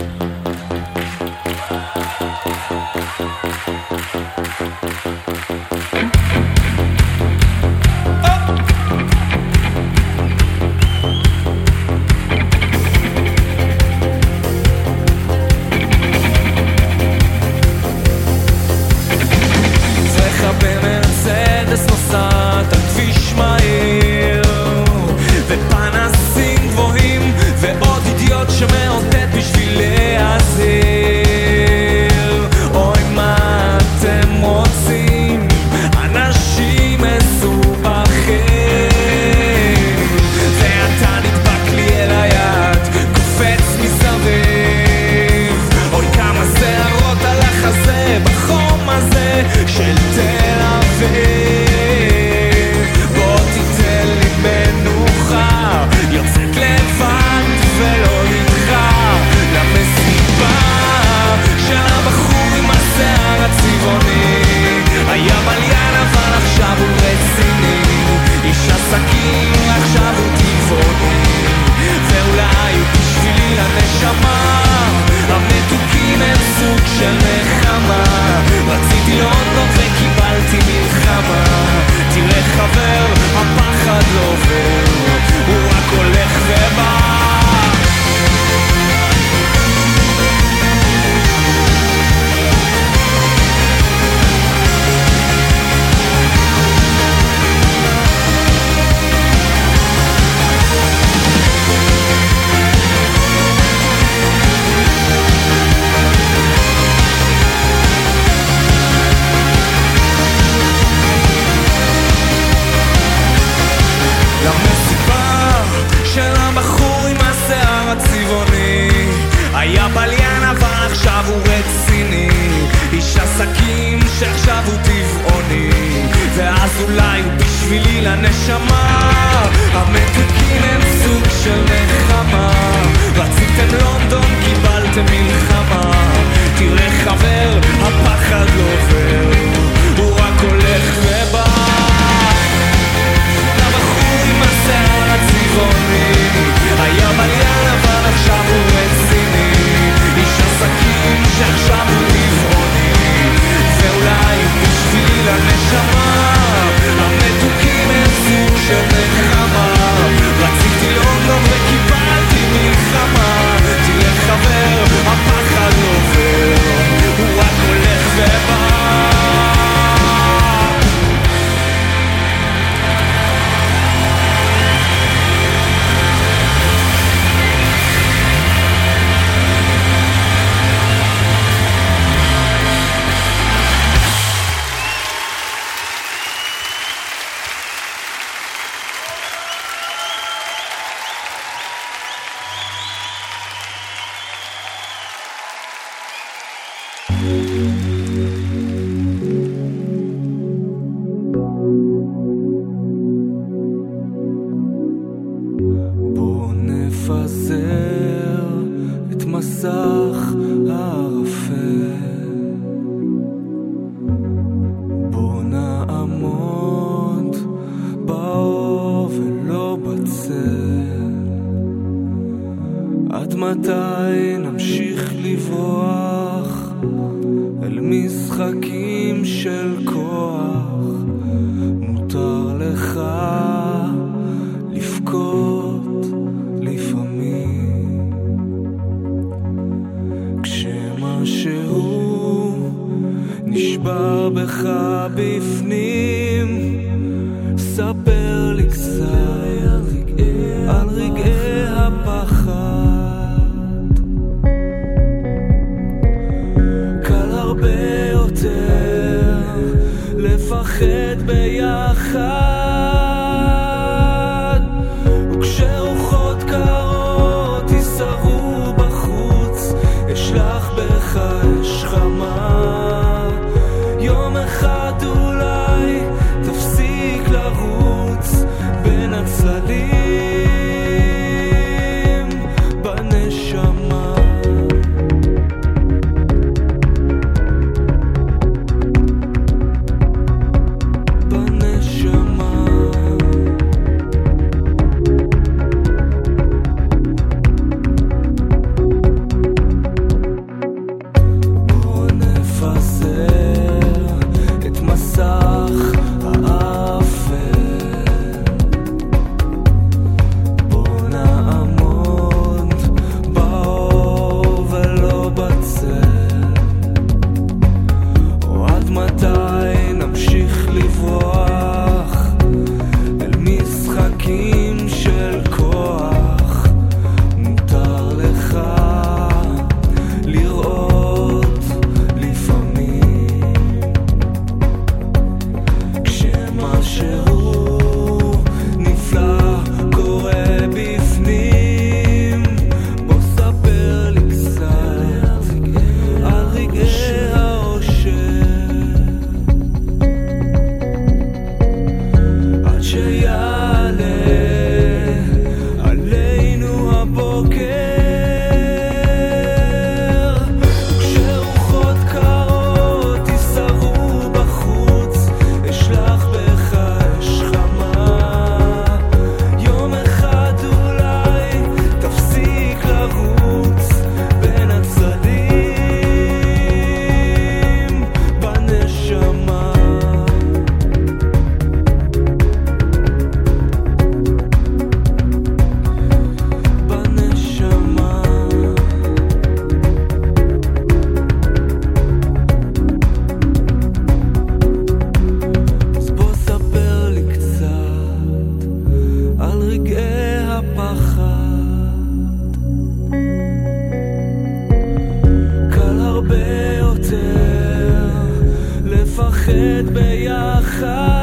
[409.97, 411.16] ביחד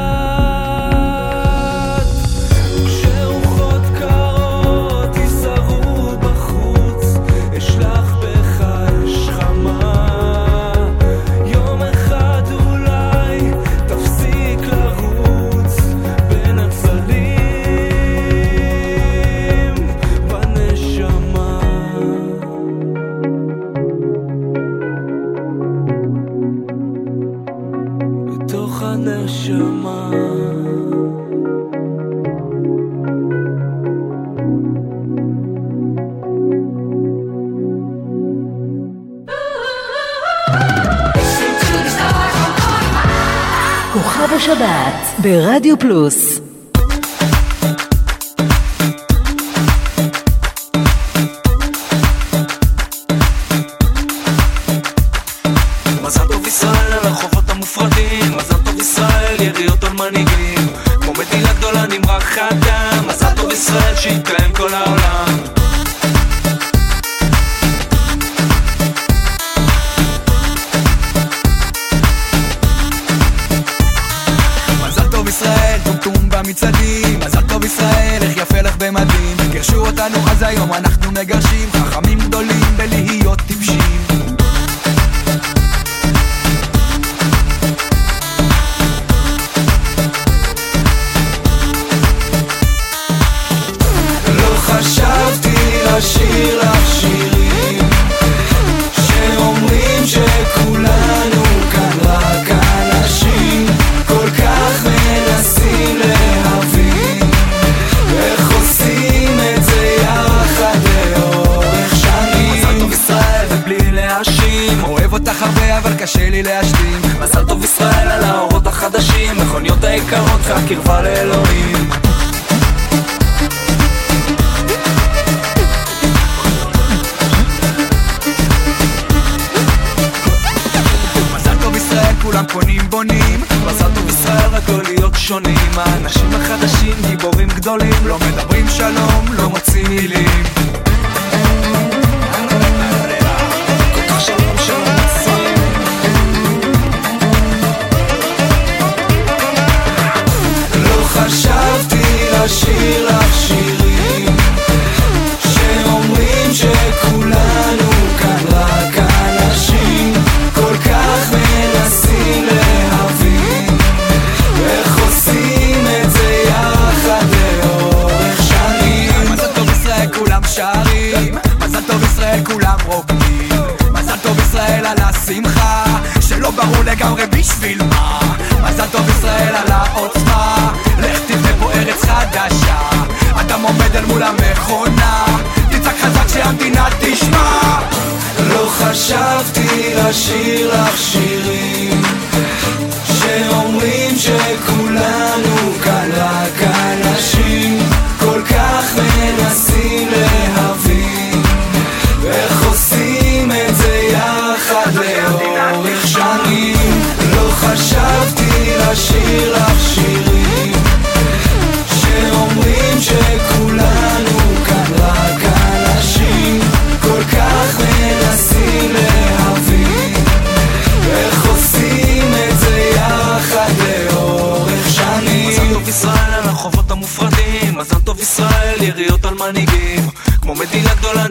[45.84, 46.33] ברדיו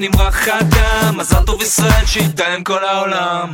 [0.03, 3.53] נמרח אדם, מזל טוב ישראל שאיתה עם כל העולם.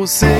[0.00, 0.39] por ser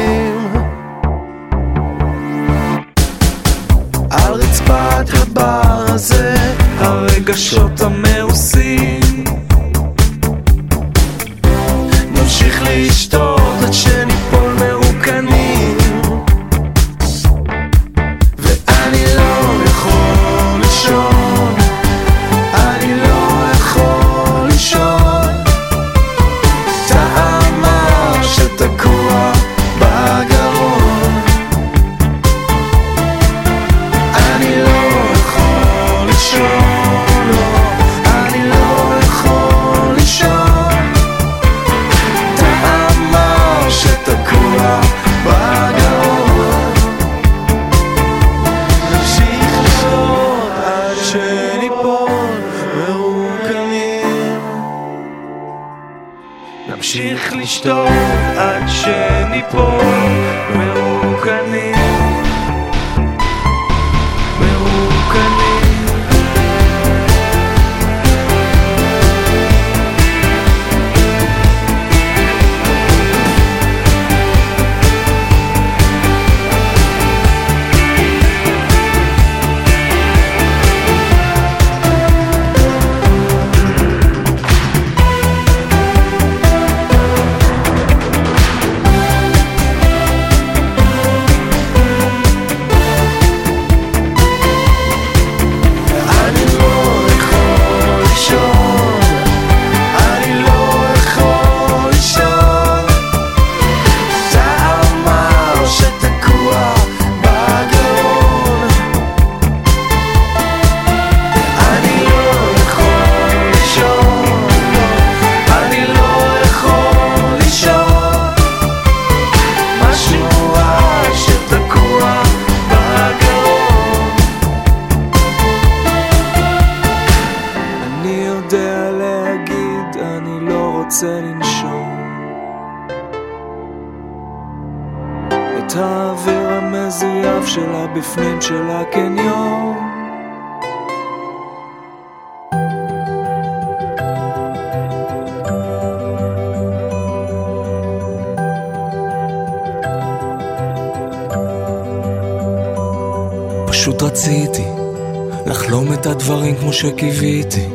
[156.60, 157.66] כמו שקיוויתי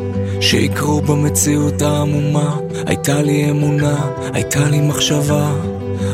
[0.41, 2.57] שיקרו במציאות העמומה.
[2.85, 3.95] הייתה לי אמונה,
[4.33, 5.51] הייתה לי מחשבה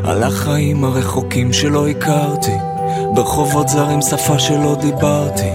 [0.03, 2.51] על החיים הרחוקים שלא הכרתי.
[3.15, 5.49] ברחובות זרים שפה שלא דיברתי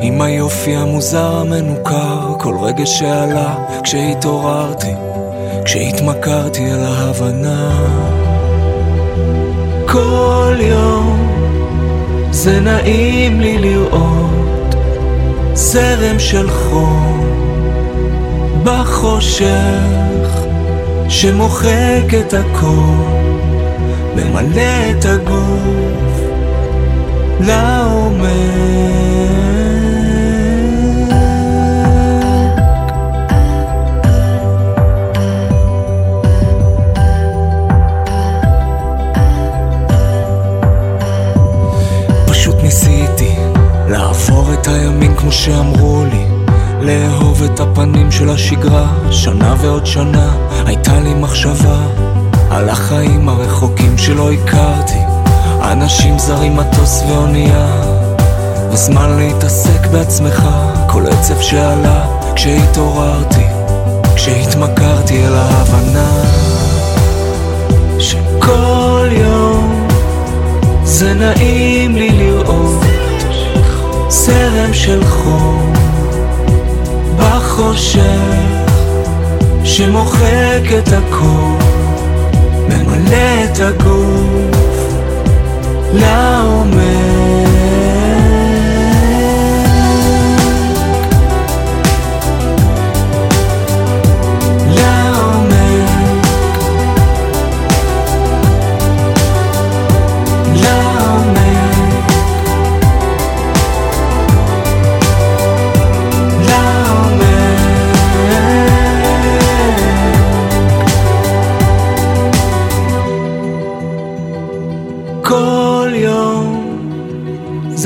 [0.00, 2.34] עם היופי המוזר המנוכר.
[2.38, 4.92] כל רגע שעלה כשהתעוררתי
[5.64, 7.86] כשהתמכרתי אל ההבנה.
[9.86, 11.28] כל יום
[12.30, 14.25] זה נעים לי לראות
[15.56, 17.24] זרם של חום
[18.64, 20.46] בחושך
[21.08, 22.94] שמוחק את הכל,
[24.16, 26.20] ממלא את הגוף
[27.40, 29.15] לעומק.
[45.26, 46.24] כמו שאמרו לי,
[46.80, 50.36] לאהוב את הפנים של השגרה, שנה ועוד שנה
[50.66, 51.78] הייתה לי מחשבה
[52.50, 54.98] על החיים הרחוקים שלא הכרתי,
[55.62, 57.66] אנשים זרים, מטוס ואונייה,
[58.72, 60.48] וזמן להתעסק בעצמך,
[60.88, 63.46] כל עצב שעלה כשהתעוררתי,
[64.16, 66.22] כשהתמכרתי אל ההבנה
[67.98, 69.88] שכל יום
[70.84, 72.95] זה נעים לי לראות
[74.08, 75.72] זרם של חום
[77.18, 78.00] בחושך
[79.64, 81.64] שמוחק את הכל
[82.68, 84.56] ממלא את הגוף
[85.92, 87.15] לעומק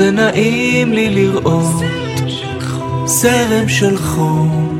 [0.01, 1.83] נעים לי לראות
[3.05, 4.79] זרם של חום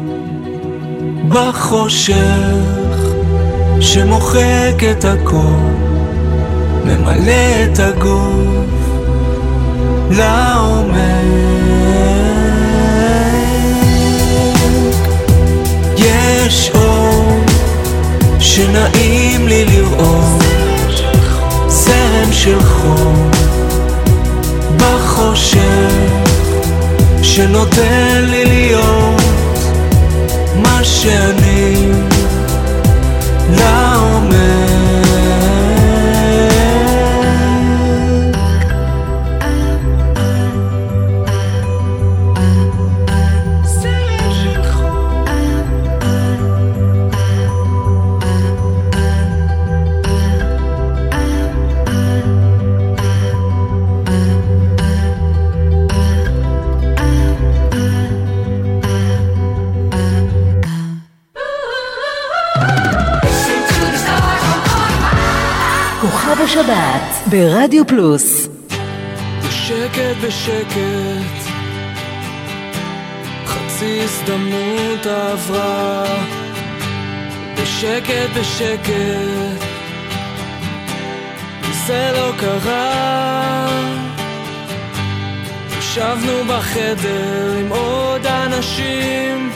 [1.29, 2.15] בחושך
[3.81, 5.61] שמוחק את הכל,
[6.85, 8.71] ממלא את הגוף
[10.11, 11.01] לעומק.
[15.97, 17.45] יש אור
[18.39, 20.43] שנעים לי לראות
[21.69, 23.40] זרם של חום
[25.11, 25.61] בחושך
[27.23, 29.23] שנותן לי להיות
[30.57, 31.93] מה שאני.
[33.51, 33.90] לעומק
[67.31, 68.49] ברדיו פלוס.
[69.43, 71.51] בשקט בשקט.
[73.47, 76.05] חצי הזדמנות עברה.
[77.63, 79.65] בשקט בשקט.
[81.87, 83.69] זה לא קרה.
[85.79, 89.51] ישבנו בחדר עם עוד אנשים.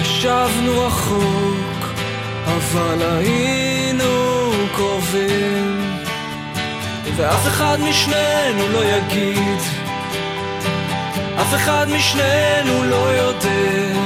[0.00, 1.69] ישבנו רחוק
[2.56, 5.80] אבל היינו קרובים
[7.16, 9.60] ואף אחד משנינו לא יגיד
[11.40, 14.00] אף אחד משנינו לא יודע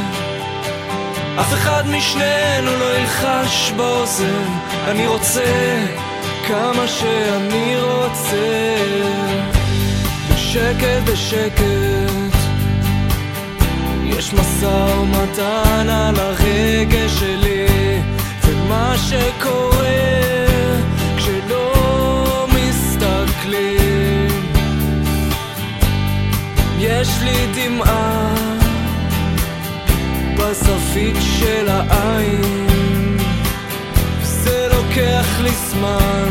[1.40, 4.48] אף אחד משנינו לא ילחש באוזן
[4.88, 5.44] אני רוצה
[6.48, 8.74] כמה שאני רוצה.
[10.54, 12.36] בשקט בשקט
[14.04, 18.02] יש משא ומתן על הרגש שלי
[18.64, 19.84] ומה שקורה
[21.16, 24.28] כשלא מסתכלים.
[26.78, 28.34] יש לי דמעה
[30.38, 33.18] בזווית של העין.
[34.22, 36.28] זה לוקח לי זמן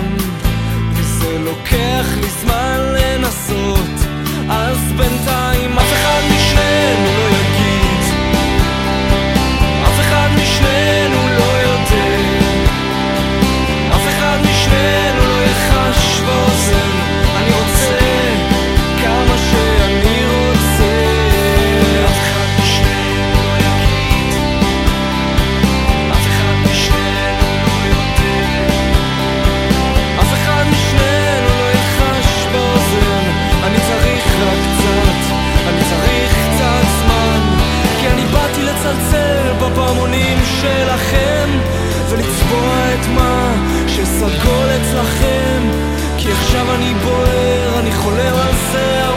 [0.93, 4.07] וזה לוקח לי זמן לנסות.
[4.49, 7.42] אז בינתיים אף אחד משנינו לא יגיד
[44.29, 45.61] שסגול אצלכם
[46.17, 49.12] כי עכשיו אני בוער, אני חולם על זה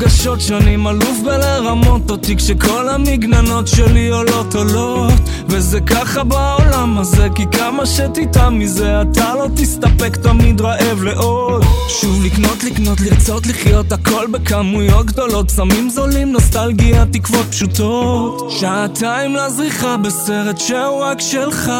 [0.00, 5.12] רגשות שונים אלוף בלרמות אותי כשכל המגננות שלי עולות עולות.
[5.48, 12.24] וזה ככה בעולם הזה כי כמה שתטעם מזה אתה לא תסתפק תמיד רעב לעוד שוב
[12.24, 15.50] לקנות לקנות לרצות לחיות הכל בכמויות גדולות.
[15.50, 18.50] סמים זולים נוסטלגיה תקוות פשוטות.
[18.50, 21.72] שעתיים לזריחה בסרט שהוא רק שלך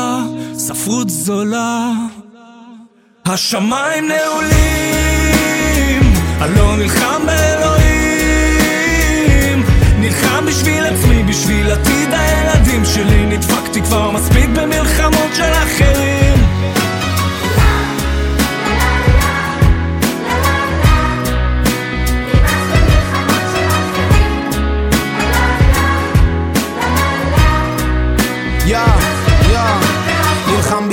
[0.54, 1.90] ספרות זולה.
[3.26, 4.52] השמיים נעולים,
[6.40, 7.77] אני לא נלחם באלוהים
[10.08, 13.26] נלחם בשביל עצמי, בשביל עתיד הילדים שלי.
[13.26, 16.07] נדפקתי כבר מספיק במלחמות של אחרים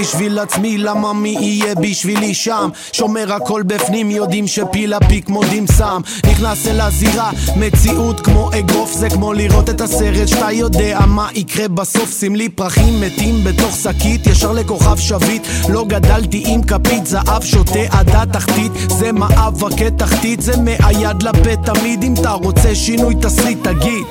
[0.06, 2.70] בשביל עצמי, למה מי יהיה בשבילי שם?
[2.92, 6.02] שומר הכל בפנים, יודעים שפיל הפיק מודים סם
[6.32, 11.68] נכנס אל הזירה, מציאות כמו אגרוף זה כמו לראות את הסרט שאתה יודע מה יקרה
[11.68, 12.20] בסוף.
[12.20, 15.48] שים לי פרחים מתים בתוך שקית, ישר לכוכב שביט.
[15.70, 18.72] לא גדלתי עם כפית זהב, שותה עד התחתית.
[18.90, 22.04] זה מאבקי תחתית, זה מהיד לפה תמיד.
[22.04, 24.06] אם אתה רוצה שינוי תסריט תגיד.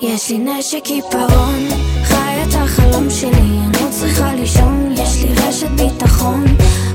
[0.00, 1.68] יש לי נשק עיפרון,
[2.78, 6.44] החלום שלי, אני לא צריכה לישון, יש לי רשת ביטחון.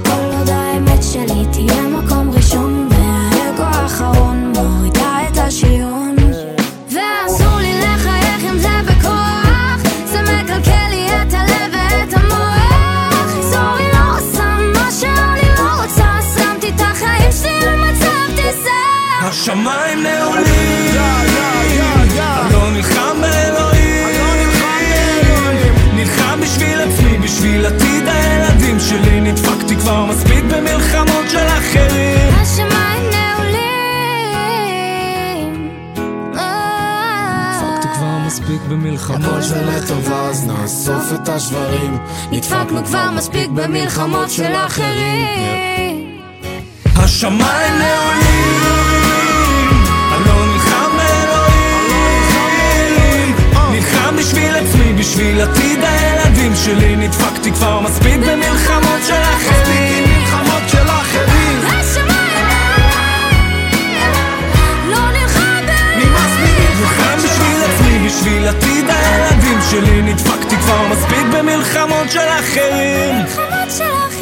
[0.06, 6.16] כל עוד האמת שלי תהיה מקום ראשון והאגו האחרון מורידה את השריון.
[6.88, 13.52] ואסור לי לחייך עם זה בכוח זה מקלקל לי את הלב ואת המוח.
[13.52, 21.29] סורי לא עושה מה שאני לא רוצה שמתי את החיים שלי במצב טיסה השמיים נעולים.
[38.70, 39.22] במלחמות.
[39.26, 41.98] הכל זה לטובה אז נאסוף את השברים.
[42.32, 46.20] נדפקנו כבר מספיק במלחמות של אחרים.
[46.96, 48.80] השמיים נעולים
[50.14, 51.50] אני לא נלחם באלוהים
[53.72, 56.96] נלחם בשביל עצמי, בשביל עתיד הילדים שלי.
[56.96, 60.09] נדפקתי כבר מספיק במלחמות של אחרים
[68.20, 73.16] בשביל עתיד הילדים שלי נדפקתי כבר מספיק במלחמות של אחרים.
[73.16, 74.19] במלחמות של אחרים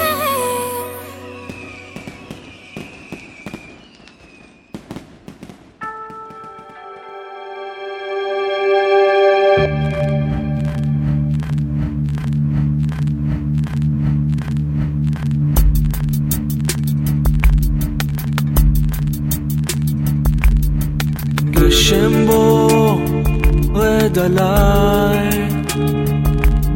[24.27, 25.49] עליי.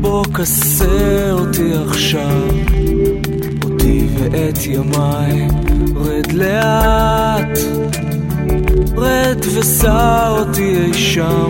[0.02, 2.48] בוא כסה אותי עכשיו.
[3.64, 5.48] אותי ואת ימיי.
[5.96, 7.60] רד לאט.
[8.98, 11.50] רד וסע אותי אי שם.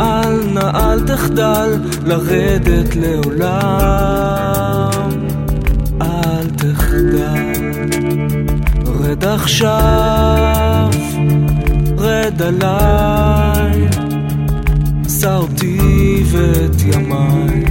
[0.00, 4.30] אל נא אל תחדל לרדת לעולם.
[6.02, 7.52] אל תחדל.
[8.86, 10.90] רד עכשיו.
[11.98, 13.49] רד עליי,
[15.20, 17.64] שא אותי ואת ימיי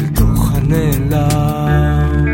[0.00, 2.24] אל תוך הנעלם.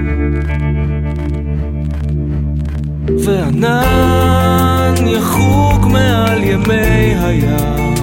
[3.25, 7.95] וענן יחוג מעל ימי הים,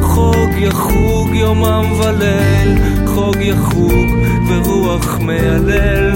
[0.00, 4.08] חוג יחוג יומם וליל, חוג יחוג
[4.48, 6.10] ורוח מיילל.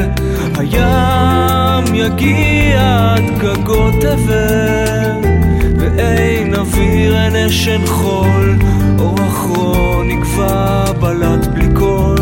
[0.58, 5.33] הים יגיע עד גגות תבל,
[5.84, 8.56] ואין אוויר, אין אשן חול,
[8.98, 12.13] אור אחרון נקבע בלט בלי קול,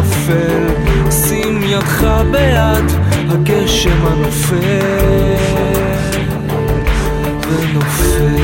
[0.00, 2.84] האפל, שים ידך ביד
[3.30, 4.56] הגשם הנופל,
[7.48, 8.40] ונופל.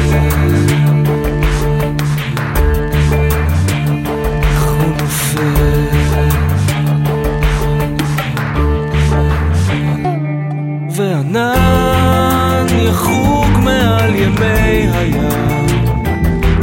[10.91, 15.67] וענן יחוג מעל ימי הים.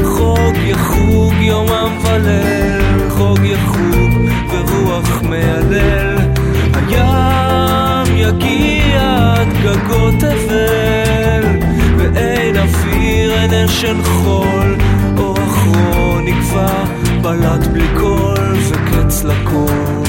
[0.04, 2.53] חוג יחוג יומם וליל
[9.64, 11.46] גגות תבל
[11.98, 14.76] ואין אוויר אין אשן חול.
[15.18, 16.84] אור אחרון נקבע
[17.22, 20.03] בלט בלי קול וקץ לכל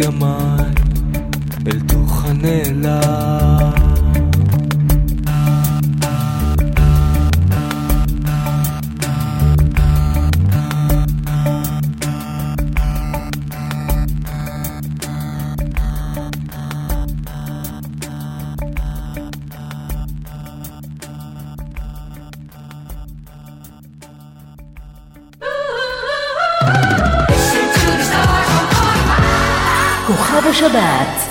[0.00, 0.39] ואת ימיי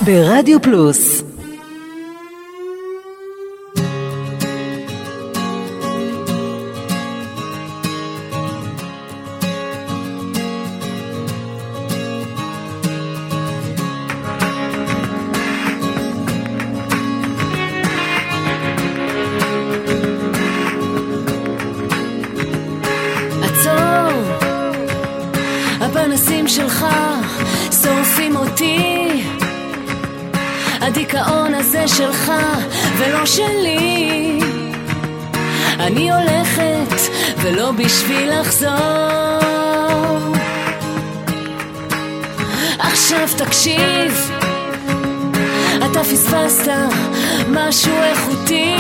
[0.10, 1.23] ברדיו פלוס
[37.77, 38.69] בשביל לחזור.
[42.80, 44.31] עכשיו תקשיב,
[45.77, 46.72] אתה פספסת
[47.49, 48.76] משהו איכותי,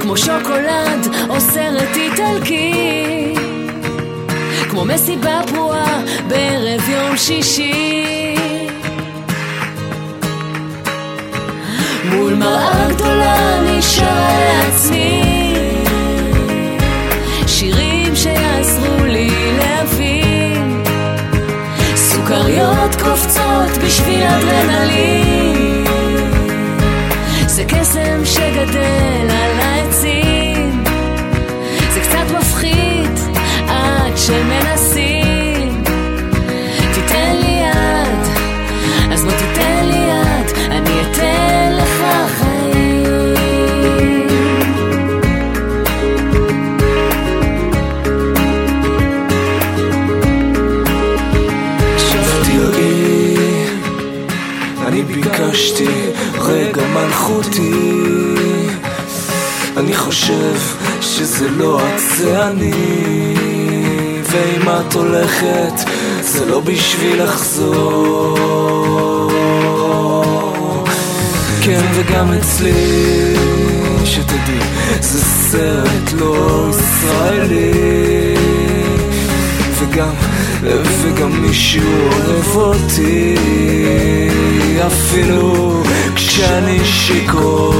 [0.00, 3.34] כמו שוקולד או סרט איטלקי,
[4.70, 8.43] כמו מסיבה פרועה בערב יום שישי.
[12.04, 15.22] מול מראה גדולה נשאר לעצמי
[17.46, 20.82] שירים שיעזרו לי להבין
[21.96, 25.84] סוכריות קופצות בשביל אדרנלין.
[27.46, 30.84] זה קסם שגדל על העצים
[31.94, 33.10] זה קצת מפחיד
[33.68, 34.83] עד שמנסים
[57.24, 57.72] רגע מלכותי
[59.76, 60.54] אני חושב
[61.00, 62.72] שזה לא את, זה אני.
[64.22, 65.90] ואם את הולכת
[66.20, 68.38] זה לא בשביל לחזור.
[71.62, 73.34] כן וגם אצלי
[74.04, 74.60] שתדעי
[75.00, 77.72] זה סרט לא ישראלי.
[79.78, 80.33] וגם
[80.66, 81.82] וגם מישהו
[82.12, 83.34] אוהב אותי
[84.86, 85.82] אפילו
[86.14, 87.72] כשאני שיכור.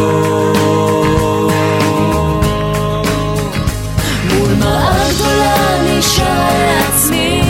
[4.29, 7.43] מול מראה גדולה נשאר לעצמי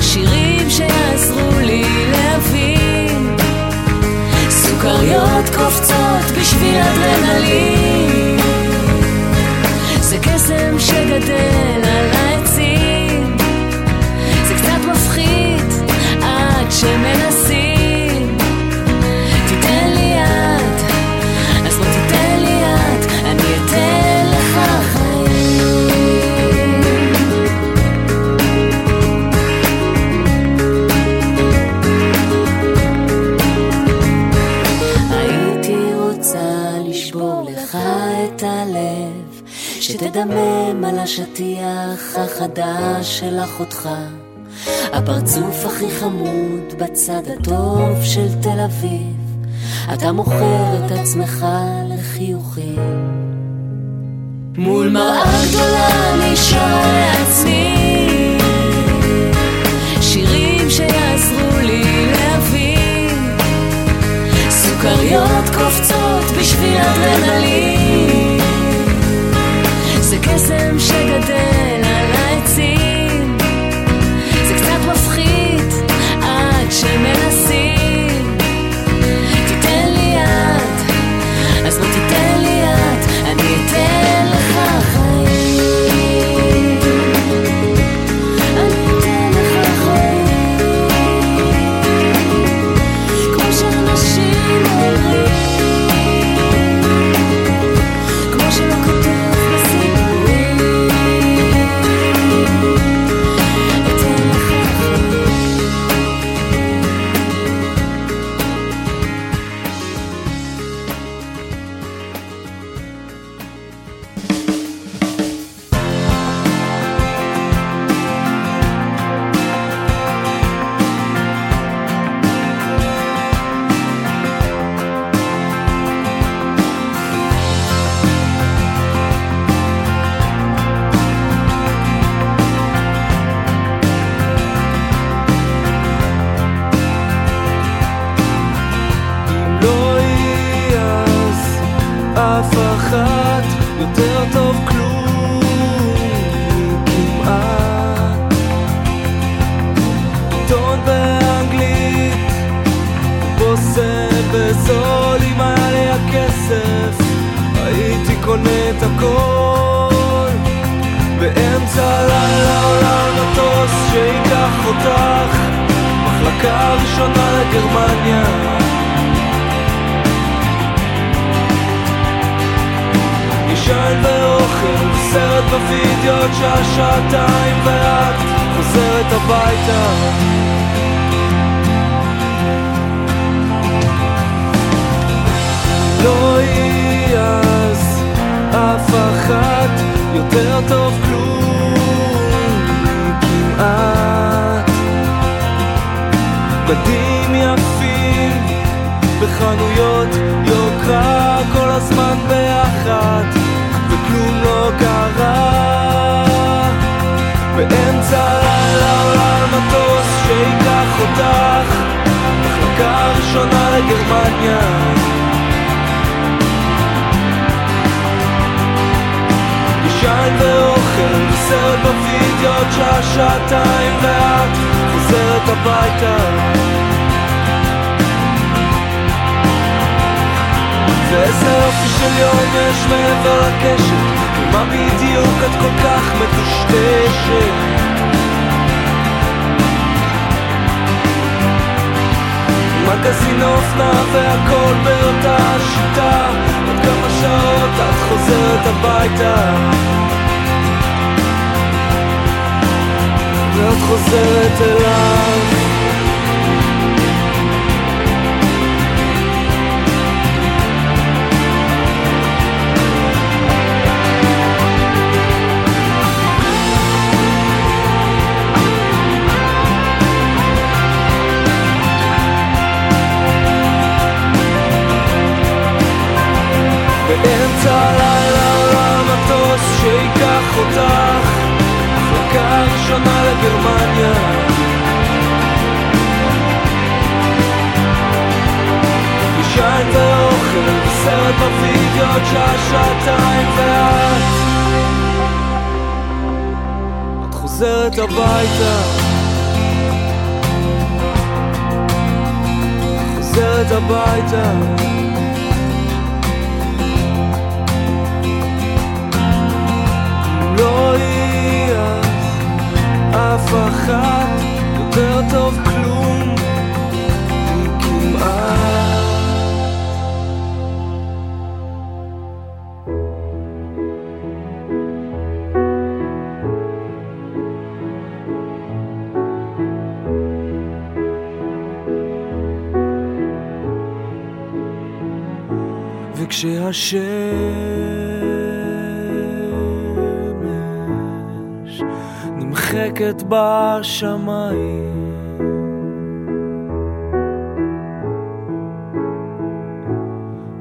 [0.00, 3.36] שירים שיעזרו לי להבין.
[4.50, 8.38] סוכריות קופצות בשביל אדרנלין.
[10.00, 12.57] זה קסם שגדל על העצים
[16.80, 17.58] שמנסים.
[38.42, 39.42] הלב
[39.80, 43.88] שתדמם על השטיח החדש של אחותך
[45.08, 49.46] הפרצוף הכי חמוד בצד הטוב של תל אביב,
[49.94, 51.46] אתה מוכר את עצמך
[51.88, 52.78] לחיוכים.
[54.56, 57.74] מול מראה גדולה נשאר לעצמי
[60.00, 63.38] שירים שיעזרו לי להבין.
[64.50, 68.40] סוכריות קופצות בשביל אדרנלין.
[70.00, 71.67] זה קסם שגדל
[76.80, 77.17] שמנסים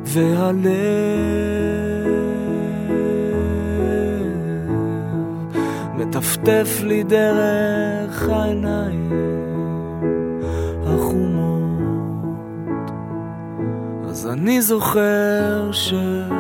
[0.04, 0.68] והלב
[5.96, 9.12] מטפטף לי דרך העיניים.
[10.86, 11.98] החומות.
[14.10, 16.40] אז אני זוכר שיש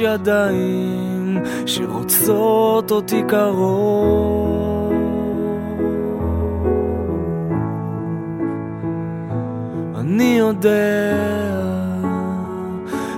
[0.00, 4.67] ידיים שרוצות אותי קרוב.
[10.18, 11.14] אני יודע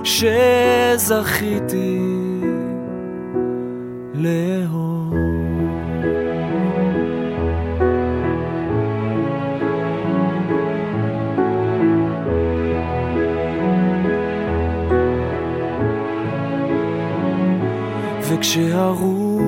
[0.03, 1.59] שזכיתי
[4.13, 5.13] לאהוב.
[18.21, 19.41] וכשהרוח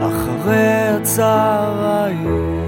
[0.00, 2.63] אחרי הצהריים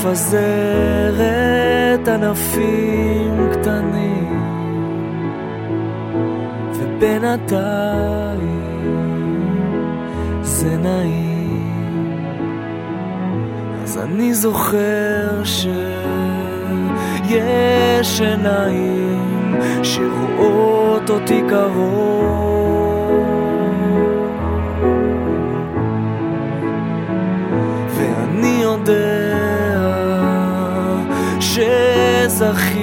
[0.00, 1.28] מפזרת
[2.08, 4.42] ענפים קטנים,
[6.72, 8.10] ובינתיים
[10.42, 12.12] זה נעים.
[13.82, 16.60] אז אני זוכר שיש
[18.20, 22.59] עיניים שרואות אותי קרוב.
[32.40, 32.79] zachi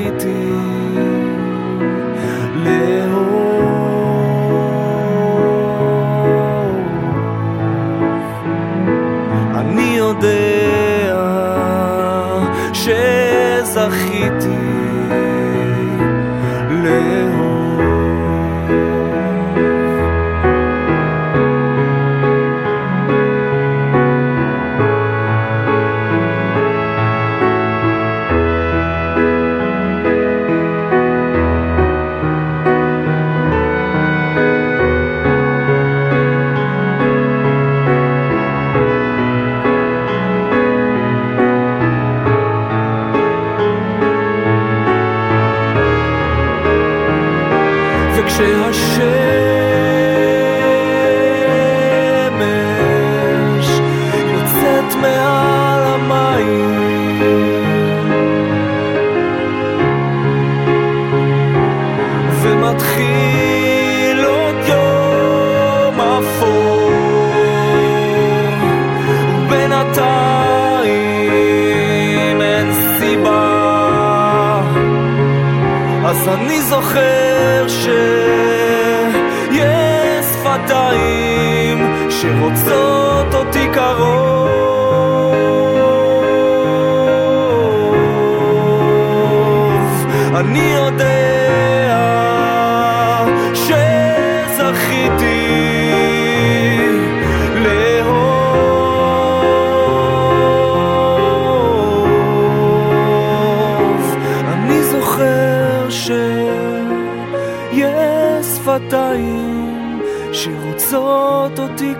[82.21, 84.47] שרוצות אותי קרוב.
[90.35, 91.16] אני יודע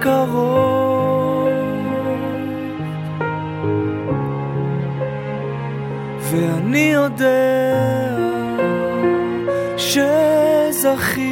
[0.08, 1.50] קרוב
[6.32, 7.78] ואני יודע
[9.78, 11.28] שזכיתי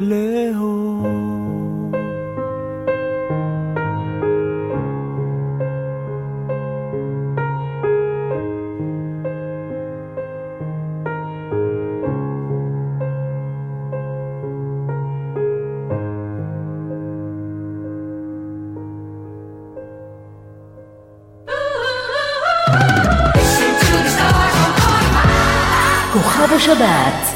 [0.00, 1.25] לאהוב.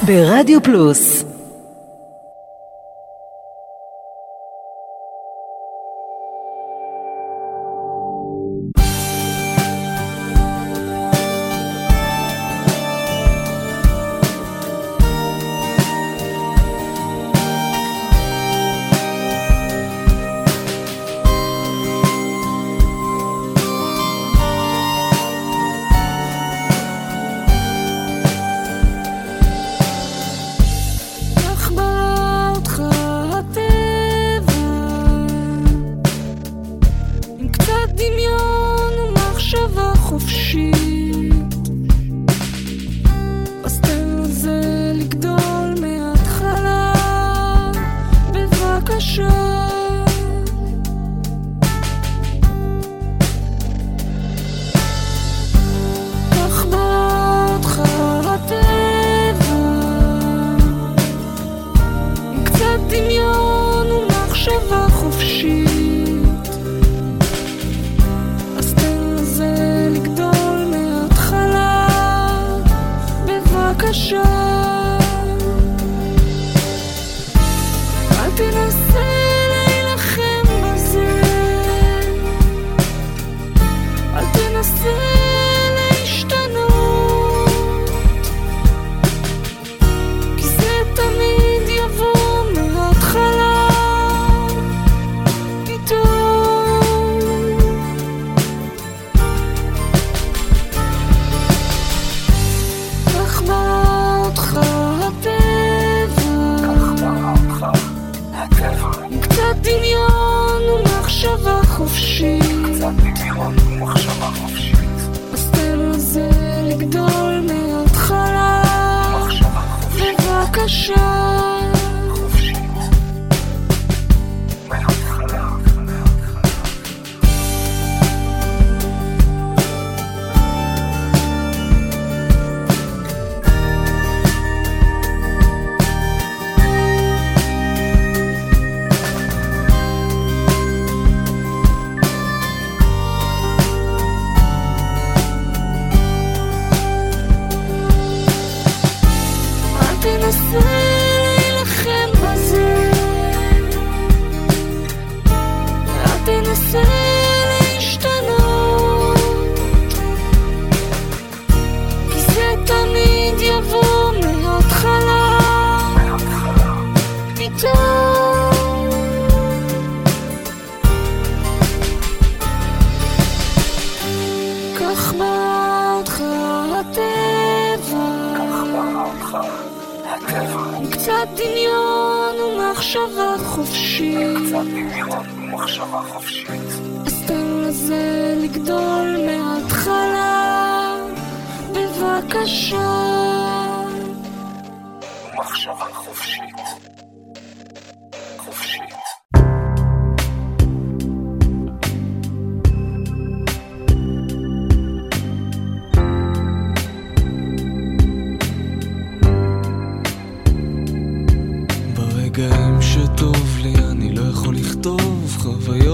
[0.06, 1.24] ברדיו פלוס.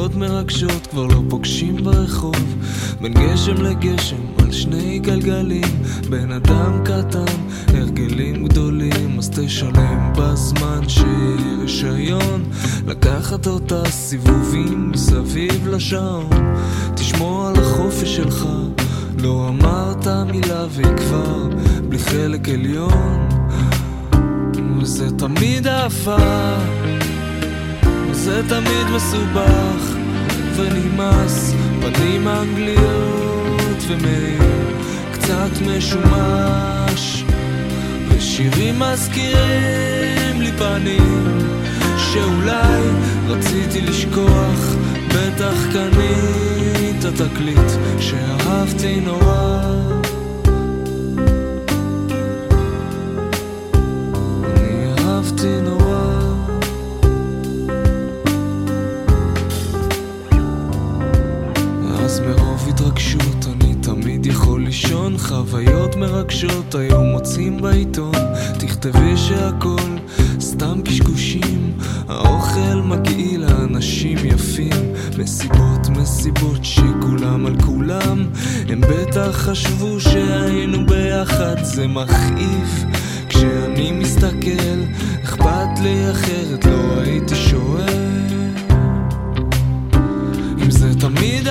[0.06, 2.36] חוויות מרגשות כבר לא פוגשים ברחוב.
[3.00, 7.36] בין גשם לגשם על שני גלגלים בן אדם קטן
[7.68, 12.44] הרגלים גדולים אז תשלם בזמן שיהיה רישיון
[12.86, 16.30] לקחת אותה סיבובים מסביב לשעון.
[16.94, 18.46] תשמור על החופש שלך
[19.18, 21.48] לא אמרת מילה והיא כבר
[21.88, 23.28] בלי חלק עליון.
[24.80, 26.58] וזה תמיד אהבה,
[28.10, 29.95] וזה תמיד מסובך
[30.56, 34.42] ונמאס, פנים אנגליות ומעיר
[35.12, 37.24] קצת משומש.
[38.08, 41.38] ושירים מזכירים לי פנים
[41.96, 42.82] שאולי
[43.26, 44.76] רציתי לשכוח.
[45.08, 47.70] בטח קנית תקליט
[48.00, 49.95] שאהבתי נורא
[66.36, 68.14] חוויות מרגשות היום מוצאים בעיתון.
[68.58, 69.96] תכתבי שהכל
[70.40, 71.72] סתם קשקושים.
[72.08, 74.92] האוכל מגעיל לאנשים יפים.
[75.18, 78.26] מסיבות מסיבות שכולם על כולם.
[78.68, 82.84] הם בטח חשבו שהיינו ביחד זה מכאיב.
[83.28, 84.78] כשאני מסתכל,
[85.24, 88.26] אכפת לי אחרת, לא הייתי שואל.
[90.62, 91.48] אם זה תמיד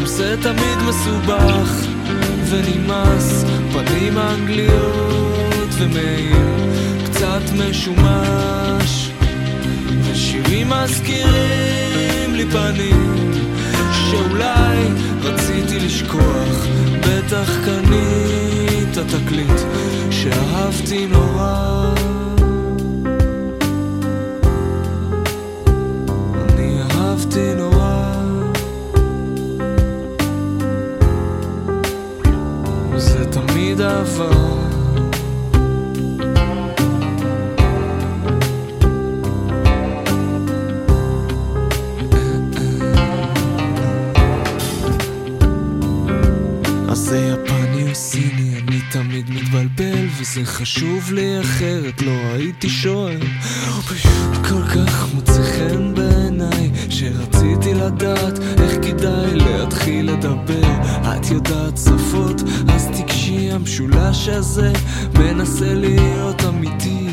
[0.00, 1.97] אם זה תמיד מסובך
[2.50, 6.46] ונמאס, פנים אנגליות ומעיר
[7.04, 9.10] קצת משומש.
[10.04, 13.32] ושירים מזכירים לי פנים
[13.92, 14.78] שאולי
[15.22, 16.66] רציתי לשכוח,
[17.00, 19.60] בטח קנית תקליט
[20.10, 22.17] שאהבתי נורא.
[50.78, 53.20] חשוב לי אחרת, לא הייתי שואל.
[53.66, 60.68] הוא פשוט כל כך מוצא חן בעיניי שרציתי לדעת איך כדאי להתחיל לדבר.
[61.02, 64.72] את יודעת שפות, אז תיגשי המשולש הזה
[65.18, 67.06] מנסה להיות אמיתי.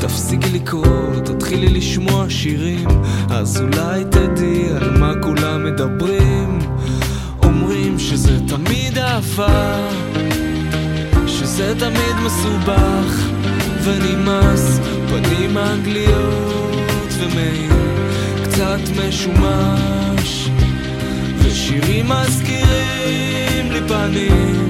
[0.00, 2.88] תפסיקי לקרוא, תתחילי לשמוע שירים
[3.30, 6.58] אז אולי תדעי על מה כולם מדברים.
[7.42, 9.88] אומרים שזה תמיד אהבה
[11.58, 12.97] שזה תמיד מסובך
[13.88, 17.72] ונמאס פנים אנגליות ומעיר
[18.44, 20.50] קצת משומש.
[21.38, 24.68] ושירים מזכירים לי פנים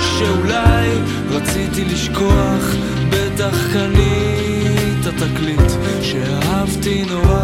[0.00, 0.88] שאולי
[1.30, 2.74] רציתי לשכוח
[3.10, 5.70] בטח קנית תקליט
[6.02, 7.39] שאהבתי נורא